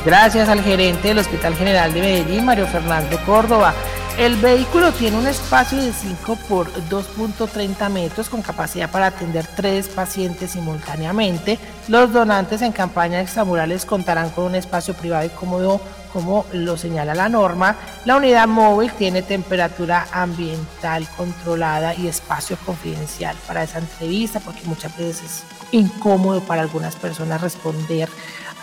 Gracias 0.04 0.48
al 0.48 0.60
gerente 0.62 1.08
del 1.08 1.18
Hospital 1.18 1.54
General 1.54 1.94
de 1.94 2.00
Medellín, 2.00 2.44
Mario 2.44 2.66
Fernando 2.66 3.16
Córdoba. 3.24 3.72
El 4.18 4.34
vehículo 4.34 4.90
tiene 4.92 5.16
un 5.16 5.28
espacio 5.28 5.80
de 5.80 5.92
5 5.92 6.38
por 6.48 6.72
2.30 6.90 7.88
metros 7.88 8.28
con 8.28 8.42
capacidad 8.42 8.90
para 8.90 9.06
atender 9.06 9.46
tres 9.54 9.86
pacientes 9.88 10.50
simultáneamente. 10.50 11.56
Los 11.86 12.12
donantes 12.12 12.62
en 12.62 12.72
campaña 12.72 13.20
extramurales 13.20 13.86
contarán 13.86 14.30
con 14.30 14.46
un 14.46 14.56
espacio 14.56 14.92
privado 14.94 15.24
y 15.24 15.28
cómodo 15.28 15.80
como 16.12 16.44
lo 16.52 16.76
señala 16.76 17.14
la 17.14 17.28
norma, 17.28 17.76
la 18.04 18.16
unidad 18.16 18.46
móvil 18.46 18.92
tiene 18.92 19.22
temperatura 19.22 20.06
ambiental 20.12 21.06
controlada 21.16 21.94
y 21.94 22.06
espacio 22.06 22.58
confidencial 22.66 23.34
para 23.46 23.62
esa 23.62 23.78
entrevista, 23.78 24.38
porque 24.40 24.60
muchas 24.66 24.96
veces 24.96 25.22
es 25.22 25.44
incómodo 25.72 26.40
para 26.42 26.60
algunas 26.60 26.96
personas 26.96 27.40
responder 27.40 28.08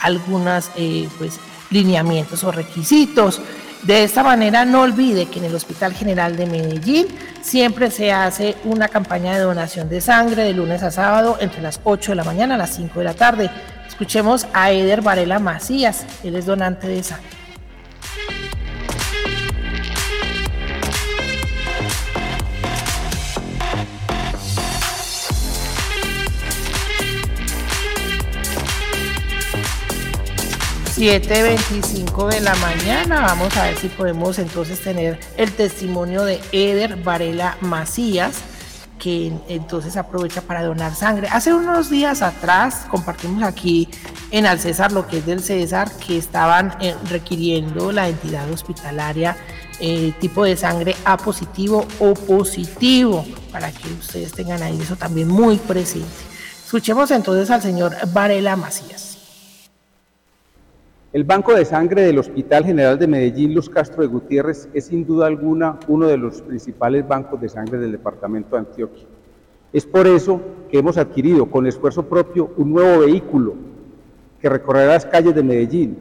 algunos 0.02 0.72
eh, 0.76 1.08
pues, 1.18 1.40
lineamientos 1.70 2.44
o 2.44 2.52
requisitos. 2.52 3.42
De 3.84 4.04
esta 4.04 4.24
manera, 4.24 4.66
no 4.66 4.82
olvide 4.82 5.28
que 5.28 5.40
en 5.40 5.46
el 5.46 5.56
Hospital 5.56 5.94
General 5.94 6.36
de 6.36 6.46
Medellín 6.46 7.08
siempre 7.42 7.90
se 7.90 8.12
hace 8.12 8.58
una 8.66 8.90
campaña 8.90 9.34
de 9.34 9.40
donación 9.40 9.88
de 9.88 10.02
sangre 10.02 10.44
de 10.44 10.54
lunes 10.54 10.84
a 10.84 10.92
sábado 10.92 11.38
entre 11.40 11.62
las 11.62 11.80
8 11.86 12.12
de 12.12 12.16
la 12.18 12.26
mañana 12.26 12.56
a 12.56 12.58
las 12.58 12.76
5 12.76 13.00
de 13.00 13.06
la 13.06 13.14
tarde. 13.14 13.50
Escuchemos 13.88 14.48
a 14.54 14.72
Eder 14.72 15.02
Varela 15.02 15.40
Macías, 15.40 16.06
él 16.24 16.36
es 16.36 16.46
donante 16.46 16.88
de 16.88 17.04
sangre. 17.04 17.39
7.25 31.00 32.28
de 32.30 32.42
la 32.42 32.54
mañana. 32.56 33.22
Vamos 33.22 33.56
a 33.56 33.68
ver 33.68 33.78
si 33.78 33.88
podemos 33.88 34.38
entonces 34.38 34.82
tener 34.82 35.18
el 35.38 35.50
testimonio 35.54 36.26
de 36.26 36.42
Eder 36.52 36.98
Varela 36.98 37.56
Macías, 37.62 38.40
que 39.00 39.32
entonces 39.48 39.96
aprovecha 39.96 40.42
para 40.42 40.62
donar 40.62 40.94
sangre. 40.94 41.30
Hace 41.32 41.54
unos 41.54 41.90
días 41.90 42.22
atrás 42.22 42.86
compartimos 42.90 43.44
aquí 43.44 43.88
en 44.32 44.46
Al 44.46 44.60
César 44.60 44.92
lo 44.92 45.08
que 45.08 45.20
es 45.20 45.26
del 45.26 45.42
César, 45.42 45.90
que 46.06 46.18
estaban 46.18 46.76
eh, 46.82 46.94
requiriendo 47.10 47.94
la 47.94 48.10
entidad 48.10 48.52
hospitalaria 48.52 49.38
eh, 49.80 50.12
tipo 50.20 50.44
de 50.44 50.58
sangre 50.58 50.98
A 51.06 51.16
positivo 51.16 51.88
o 52.00 52.14
positivo, 52.14 53.26
para 53.54 53.72
que 53.72 53.88
ustedes 53.88 54.34
tengan 54.34 54.62
ahí 54.62 54.78
eso 54.82 54.98
también 54.98 55.30
muy 55.30 55.56
presente. 55.60 56.10
Escuchemos 56.66 57.10
entonces 57.12 57.50
al 57.52 57.62
señor 57.62 57.96
Varela 58.12 58.58
Macías. 58.58 59.09
El 61.12 61.24
Banco 61.24 61.56
de 61.56 61.66
Sangre 61.66 62.04
del 62.04 62.20
Hospital 62.20 62.66
General 62.66 63.00
de 63.00 63.08
Medellín, 63.08 63.56
Luz 63.56 63.68
Castro 63.68 64.04
de 64.04 64.08
Gutiérrez, 64.08 64.70
es 64.76 64.86
sin 64.86 65.08
duda 65.08 65.26
alguna 65.26 65.80
uno 65.88 66.06
de 66.06 66.18
los 66.18 66.44
principales 66.44 67.08
bancos 67.08 67.42
de 67.42 67.50
sangre 67.50 67.80
del 67.80 67.94
departamento 67.94 68.56
de 68.56 68.60
Antioquia. 68.60 69.08
Es 69.74 69.88
por 69.88 70.06
eso 70.06 70.40
que 70.70 70.78
hemos 70.78 71.00
adquirido 71.00 71.48
con 71.48 71.66
esfuerzo 71.66 72.04
propio 72.04 72.52
un 72.58 72.74
nuevo 72.74 73.00
vehículo 73.00 73.56
que 74.40 74.50
recorrerá 74.50 74.94
las 74.94 75.08
calles 75.08 75.34
de 75.34 75.42
Medellín, 75.42 75.98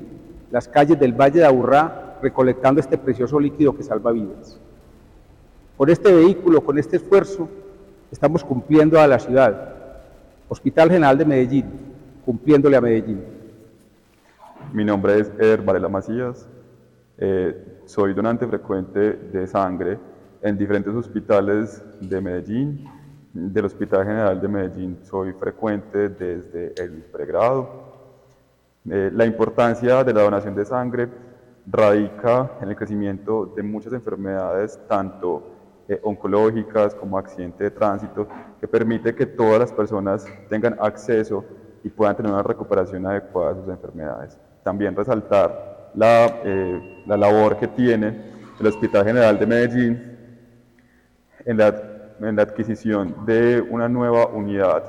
las 0.50 0.68
calles 0.68 1.00
del 1.00 1.14
Valle 1.14 1.38
de 1.40 1.46
Aburrá, 1.46 2.18
recolectando 2.20 2.78
este 2.78 2.98
precioso 2.98 3.40
líquido 3.40 3.74
que 3.74 3.82
salva 3.82 4.12
vidas. 4.12 4.60
Con 5.78 5.88
este 5.88 6.12
vehículo, 6.12 6.62
con 6.62 6.78
este 6.78 6.98
esfuerzo, 6.98 7.48
estamos 8.12 8.44
cumpliendo 8.44 9.00
a 9.00 9.06
la 9.06 9.18
ciudad. 9.18 9.74
Hospital 10.50 10.90
General 10.90 11.16
de 11.16 11.24
Medellín, 11.24 11.64
cumpliéndole 12.26 12.76
a 12.76 12.82
Medellín. 12.82 13.37
Mi 14.72 14.84
nombre 14.84 15.18
es 15.18 15.32
Eder 15.38 15.62
Varela 15.62 15.88
Macías, 15.88 16.46
eh, 17.16 17.80
soy 17.86 18.12
donante 18.12 18.46
frecuente 18.46 19.14
de 19.14 19.46
sangre 19.46 19.98
en 20.42 20.58
diferentes 20.58 20.94
hospitales 20.94 21.82
de 22.00 22.20
Medellín. 22.20 22.84
Del 23.32 23.64
Hospital 23.64 24.04
General 24.04 24.38
de 24.38 24.48
Medellín 24.48 24.98
soy 25.04 25.32
frecuente 25.32 26.10
desde 26.10 26.74
el 26.82 27.02
pregrado. 27.04 27.68
Eh, 28.90 29.10
la 29.14 29.24
importancia 29.24 30.04
de 30.04 30.12
la 30.12 30.22
donación 30.22 30.54
de 30.54 30.66
sangre 30.66 31.08
radica 31.66 32.58
en 32.60 32.68
el 32.68 32.76
crecimiento 32.76 33.46
de 33.56 33.62
muchas 33.62 33.94
enfermedades, 33.94 34.78
tanto 34.86 35.44
eh, 35.88 35.98
oncológicas 36.02 36.94
como 36.94 37.16
accidente 37.16 37.64
de 37.64 37.70
tránsito, 37.70 38.28
que 38.60 38.68
permite 38.68 39.14
que 39.14 39.24
todas 39.24 39.60
las 39.60 39.72
personas 39.72 40.26
tengan 40.50 40.76
acceso 40.78 41.42
y 41.82 41.88
puedan 41.88 42.16
tener 42.16 42.32
una 42.32 42.42
recuperación 42.42 43.06
adecuada 43.06 43.54
de 43.54 43.60
sus 43.60 43.70
enfermedades 43.70 44.38
también 44.68 44.94
resaltar 44.94 45.92
la, 45.94 46.26
eh, 46.44 47.02
la 47.06 47.16
labor 47.16 47.56
que 47.56 47.68
tiene 47.68 48.08
el 48.60 48.66
Hospital 48.66 49.02
General 49.02 49.38
de 49.38 49.46
Medellín 49.46 50.18
en 51.46 51.56
la, 51.56 51.68
en 52.20 52.36
la 52.36 52.42
adquisición 52.42 53.24
de 53.24 53.62
una 53.62 53.88
nueva 53.88 54.26
unidad 54.26 54.84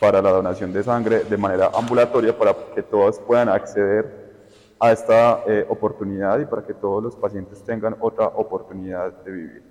para 0.00 0.22
la 0.22 0.30
donación 0.30 0.72
de 0.72 0.82
sangre 0.82 1.24
de 1.24 1.36
manera 1.36 1.70
ambulatoria 1.76 2.38
para 2.38 2.54
que 2.74 2.82
todos 2.82 3.18
puedan 3.18 3.50
acceder 3.50 4.32
a 4.80 4.92
esta 4.92 5.40
eh, 5.46 5.66
oportunidad 5.68 6.40
y 6.40 6.46
para 6.46 6.64
que 6.64 6.72
todos 6.72 7.02
los 7.02 7.16
pacientes 7.16 7.62
tengan 7.64 7.96
otra 8.00 8.28
oportunidad 8.28 9.12
de 9.24 9.30
vivir. 9.30 9.62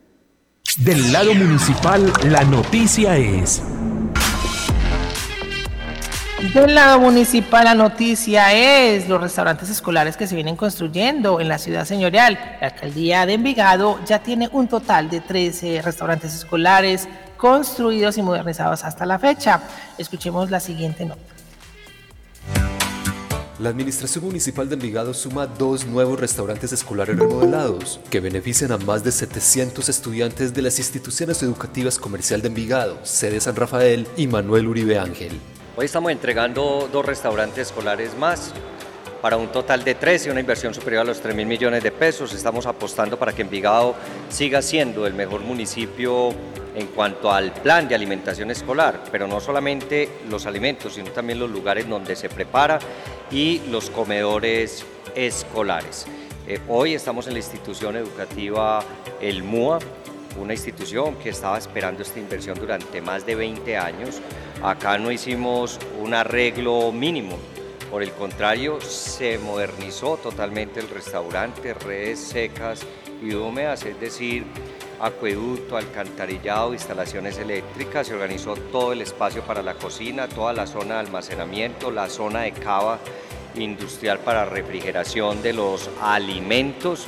Del 0.84 1.12
lado 1.12 1.34
municipal, 1.34 2.14
la 2.30 2.44
noticia 2.44 3.18
es... 3.18 3.64
Del 6.54 6.76
lado 6.76 7.00
municipal, 7.00 7.66
la 7.66 7.76
noticia 7.76 8.54
es 8.54 9.10
los 9.10 9.20
restaurantes 9.20 9.70
escolares 9.70 10.16
que 10.16 10.28
se 10.28 10.36
vienen 10.36 10.56
construyendo 10.56 11.42
en 11.42 11.48
la 11.48 11.58
ciudad 11.58 11.86
señorial. 11.86 12.40
La 12.62 12.68
alcaldía 12.68 13.26
de 13.26 13.34
Envigado 13.34 14.00
ya 14.06 14.20
tiene 14.20 14.50
un 14.52 14.68
total 14.68 15.10
de 15.10 15.22
13 15.22 15.82
restaurantes 15.82 16.34
escolares 16.34 17.08
construidos 17.38 18.18
y 18.18 18.22
modernizados 18.22 18.84
hasta 18.84 19.06
la 19.06 19.20
fecha. 19.20 19.62
Escuchemos 19.98 20.50
la 20.52 20.60
siguiente 20.60 21.06
nota. 21.06 21.22
La 23.60 23.70
Administración 23.70 24.26
Municipal 24.26 24.68
de 24.68 24.76
Envigado 24.76 25.14
suma 25.14 25.48
dos 25.48 25.86
nuevos 25.86 26.20
restaurantes 26.20 26.74
escolares 26.74 27.18
remodelados 27.18 28.02
que 28.10 28.20
benefician 28.20 28.74
a 28.74 28.78
más 28.78 29.04
de 29.04 29.14
700 29.14 29.88
estudiantes 29.88 30.54
de 30.54 30.62
las 30.62 30.78
instituciones 30.78 31.42
educativas 31.42 31.98
comercial 31.98 32.42
de 32.42 32.50
Envigado, 32.50 33.00
sede 33.04 33.40
San 33.40 33.56
Rafael 33.56 34.08
y 34.18 34.28
Manuel 34.28 34.68
Uribe 34.68 35.00
Ángel. 35.00 35.40
Hoy 35.78 35.88
estamos 35.88 36.10
entregando 36.14 36.88
dos 36.90 37.06
restaurantes 37.06 37.68
escolares 37.68 38.18
más 38.18 38.54
para 39.22 39.36
un 39.36 39.50
total 39.50 39.84
de 39.84 39.94
13, 39.94 40.32
una 40.32 40.40
inversión 40.40 40.74
superior 40.74 41.02
a 41.02 41.04
los 41.04 41.20
3 41.20 41.36
mil 41.36 41.46
millones 41.46 41.84
de 41.84 41.92
pesos. 41.92 42.34
Estamos 42.34 42.66
apostando 42.66 43.20
para 43.20 43.34
que 43.34 43.42
Envigado 43.42 43.94
siga 44.30 44.62
siendo 44.62 45.06
el 45.06 45.14
mejor 45.14 45.42
municipio 45.42 46.30
en 46.76 46.88
cuanto 46.88 47.30
al 47.30 47.52
plan 47.52 47.90
de 47.90 47.96
alimentación 47.96 48.52
escolar, 48.52 49.04
pero 49.12 49.28
no 49.28 49.42
solamente 49.42 50.08
los 50.30 50.46
alimentos, 50.46 50.94
sino 50.94 51.12
también 51.12 51.40
los 51.40 51.52
lugares 51.52 51.90
donde 51.90 52.16
se 52.16 52.30
prepara 52.30 52.80
y 53.30 53.60
los 53.70 53.90
comedores 53.90 54.86
escolares. 55.14 56.06
Eh, 56.48 56.62
hoy 56.70 56.94
estamos 56.94 57.28
en 57.28 57.34
la 57.34 57.40
institución 57.40 57.98
educativa 57.98 58.82
El 59.20 59.44
MUA, 59.44 59.80
una 60.40 60.54
institución 60.54 61.16
que 61.16 61.30
estaba 61.30 61.58
esperando 61.58 62.04
esta 62.04 62.20
inversión 62.20 62.58
durante 62.60 63.02
más 63.02 63.26
de 63.26 63.36
20 63.36 63.78
años. 63.78 64.22
Acá 64.66 64.98
no 64.98 65.12
hicimos 65.12 65.80
un 66.02 66.16
arreglo 66.16 66.92
mínimo, 66.92 67.38
por 67.92 68.02
el 68.02 68.12
contrario, 68.14 68.82
se 68.82 69.38
modernizó 69.38 70.18
totalmente 70.18 70.80
el 70.80 70.90
restaurante, 70.90 71.76
redes 71.76 72.18
secas 72.20 72.82
y 73.22 73.36
húmedas, 73.36 73.86
es 73.86 74.00
decir, 74.00 74.44
acueducto, 75.00 75.78
alcantarillado, 75.78 76.74
instalaciones 76.74 77.38
eléctricas, 77.38 78.08
se 78.08 78.16
organizó 78.16 78.56
todo 78.56 78.94
el 78.94 79.02
espacio 79.02 79.44
para 79.44 79.62
la 79.62 79.76
cocina, 79.76 80.28
toda 80.28 80.52
la 80.52 80.66
zona 80.66 80.96
de 80.96 81.02
almacenamiento, 81.02 81.92
la 81.92 82.10
zona 82.10 82.42
de 82.42 82.54
cava 82.54 82.98
industrial 83.54 84.18
para 84.18 84.46
refrigeración 84.46 85.44
de 85.44 85.54
los 85.54 85.92
alimentos 86.02 87.08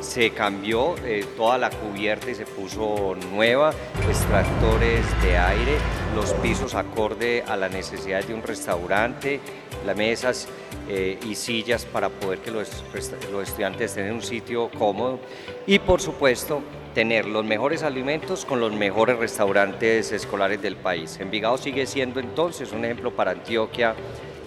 se 0.00 0.30
cambió 0.30 0.94
eh, 1.04 1.24
toda 1.36 1.58
la 1.58 1.70
cubierta 1.70 2.30
y 2.30 2.34
se 2.34 2.46
puso 2.46 3.16
nueva, 3.32 3.72
extractores 4.08 5.04
de 5.22 5.36
aire, 5.36 5.76
los 6.14 6.32
pisos 6.34 6.74
acorde 6.74 7.42
a 7.46 7.56
la 7.56 7.68
necesidad 7.68 8.24
de 8.24 8.34
un 8.34 8.42
restaurante, 8.42 9.40
las 9.84 9.96
mesas 9.96 10.48
eh, 10.88 11.18
y 11.26 11.34
sillas 11.34 11.84
para 11.84 12.08
poder 12.08 12.40
que 12.40 12.50
los, 12.50 12.84
los 13.32 13.48
estudiantes 13.48 13.94
tengan 13.94 14.14
un 14.14 14.22
sitio 14.22 14.70
cómodo 14.76 15.18
y 15.66 15.78
por 15.78 16.00
supuesto 16.00 16.62
tener 16.94 17.26
los 17.26 17.44
mejores 17.44 17.82
alimentos 17.82 18.44
con 18.44 18.58
los 18.58 18.72
mejores 18.72 19.18
restaurantes 19.18 20.12
escolares 20.12 20.62
del 20.62 20.76
país. 20.76 21.18
Envigado 21.20 21.58
sigue 21.58 21.86
siendo 21.86 22.20
entonces 22.20 22.72
un 22.72 22.84
ejemplo 22.84 23.14
para 23.14 23.32
Antioquia 23.32 23.94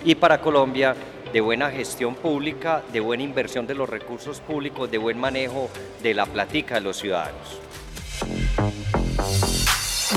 y 0.03 0.15
para 0.15 0.41
Colombia 0.41 0.95
de 1.33 1.41
buena 1.41 1.69
gestión 1.69 2.15
pública, 2.15 2.81
de 2.91 2.99
buena 2.99 3.23
inversión 3.23 3.67
de 3.67 3.75
los 3.75 3.89
recursos 3.89 4.39
públicos, 4.39 4.89
de 4.89 4.97
buen 4.97 5.19
manejo 5.19 5.69
de 6.01 6.13
la 6.13 6.25
platica 6.25 6.75
de 6.75 6.81
los 6.81 6.97
ciudadanos. 6.97 7.59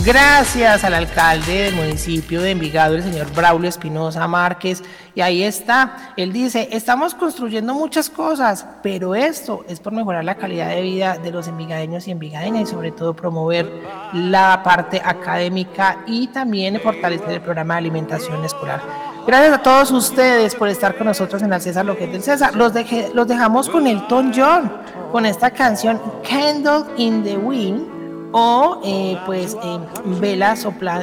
Gracias 0.05 0.83
al 0.83 0.95
alcalde 0.95 1.65
del 1.65 1.77
municipio 1.77 2.43
de 2.43 2.51
Envigado, 2.51 2.97
el 2.97 3.05
señor 3.05 3.33
Braulio 3.35 3.69
Espinosa 3.69 4.27
Márquez. 4.27 4.83
Y 5.15 5.21
ahí 5.21 5.45
está, 5.45 6.15
él 6.17 6.33
dice, 6.33 6.69
estamos 6.73 7.15
construyendo 7.15 7.73
muchas 7.73 8.11
cosas, 8.11 8.67
pero 8.83 9.15
esto 9.15 9.65
es 9.69 9.79
por 9.79 9.93
mejorar 9.93 10.25
la 10.25 10.35
calidad 10.35 10.71
de 10.71 10.83
vida 10.83 11.19
de 11.19 11.31
los 11.31 11.47
envigadeños 11.47 12.09
y 12.09 12.11
envigadeñas 12.11 12.63
y 12.63 12.67
sobre 12.73 12.91
todo 12.91 13.15
promover 13.15 13.71
la 14.13 14.63
parte 14.65 15.01
académica 15.05 16.03
y 16.09 16.27
también 16.29 16.81
fortalecer 16.81 17.31
el 17.31 17.41
programa 17.41 17.75
de 17.75 17.79
alimentación 17.79 18.45
escolar. 18.45 19.12
Gracias 19.27 19.55
a 19.55 19.63
todos 19.63 19.91
ustedes 19.93 20.55
por 20.57 20.69
estar 20.69 20.97
con 20.97 21.07
nosotros 21.07 21.43
en 21.43 21.53
el 21.53 21.61
César 21.61 21.85
Lo 21.85 21.97
que 21.97 22.05
es 22.05 22.13
del 22.13 22.23
César. 22.23 22.57
Los, 22.57 22.73
los 23.15 23.29
dejamos 23.29 23.69
con 23.69 23.87
el 23.87 24.07
Tom 24.09 24.33
John, 24.35 24.73
con 25.13 25.27
esta 25.27 25.51
canción 25.51 26.01
Candle 26.29 26.85
in 26.97 27.23
the 27.23 27.37
Wind 27.37 27.87
o 28.33 28.81
eh, 28.85 29.17
pues 29.27 29.57
eh, 29.63 29.79
vela 30.21 30.57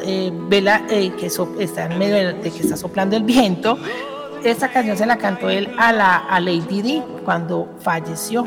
eh, 0.03 0.31
vela 0.49 0.81
que 0.87 1.31
está 1.59 1.85
en 1.85 1.99
medio 1.99 2.33
de, 2.33 2.51
que 2.51 2.59
está 2.59 2.75
soplando 2.75 3.15
el 3.15 3.23
viento. 3.23 3.77
Esta 4.43 4.69
canción 4.69 4.97
se 4.97 5.05
la 5.05 5.17
cantó 5.17 5.49
él 5.49 5.73
a 5.77 5.93
la 5.93 6.39
Lady 6.39 6.81
Di 6.81 7.03
cuando 7.23 7.69
falleció. 7.79 8.45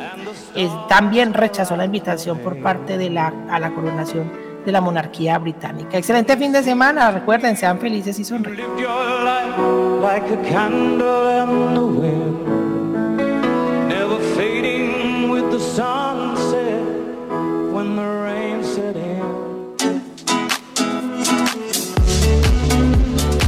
también 0.89 1.33
rechazó 1.33 1.77
la 1.77 1.85
invitación 1.85 2.39
por 2.39 2.61
parte 2.63 2.99
de 2.99 3.11
la 3.11 3.33
a 3.51 3.59
la 3.59 3.75
coronación 3.75 4.42
de 4.65 4.73
la 4.73 4.81
monarquía 4.81 5.39
británica. 5.39 5.99
Excelente 5.99 6.37
fin 6.37 6.53
de 6.53 6.63
semana, 6.63 7.11
recuerden, 7.11 7.57
sean 7.57 7.79
felices 7.79 8.19
y 8.19 8.25
sonríen. 8.25 8.67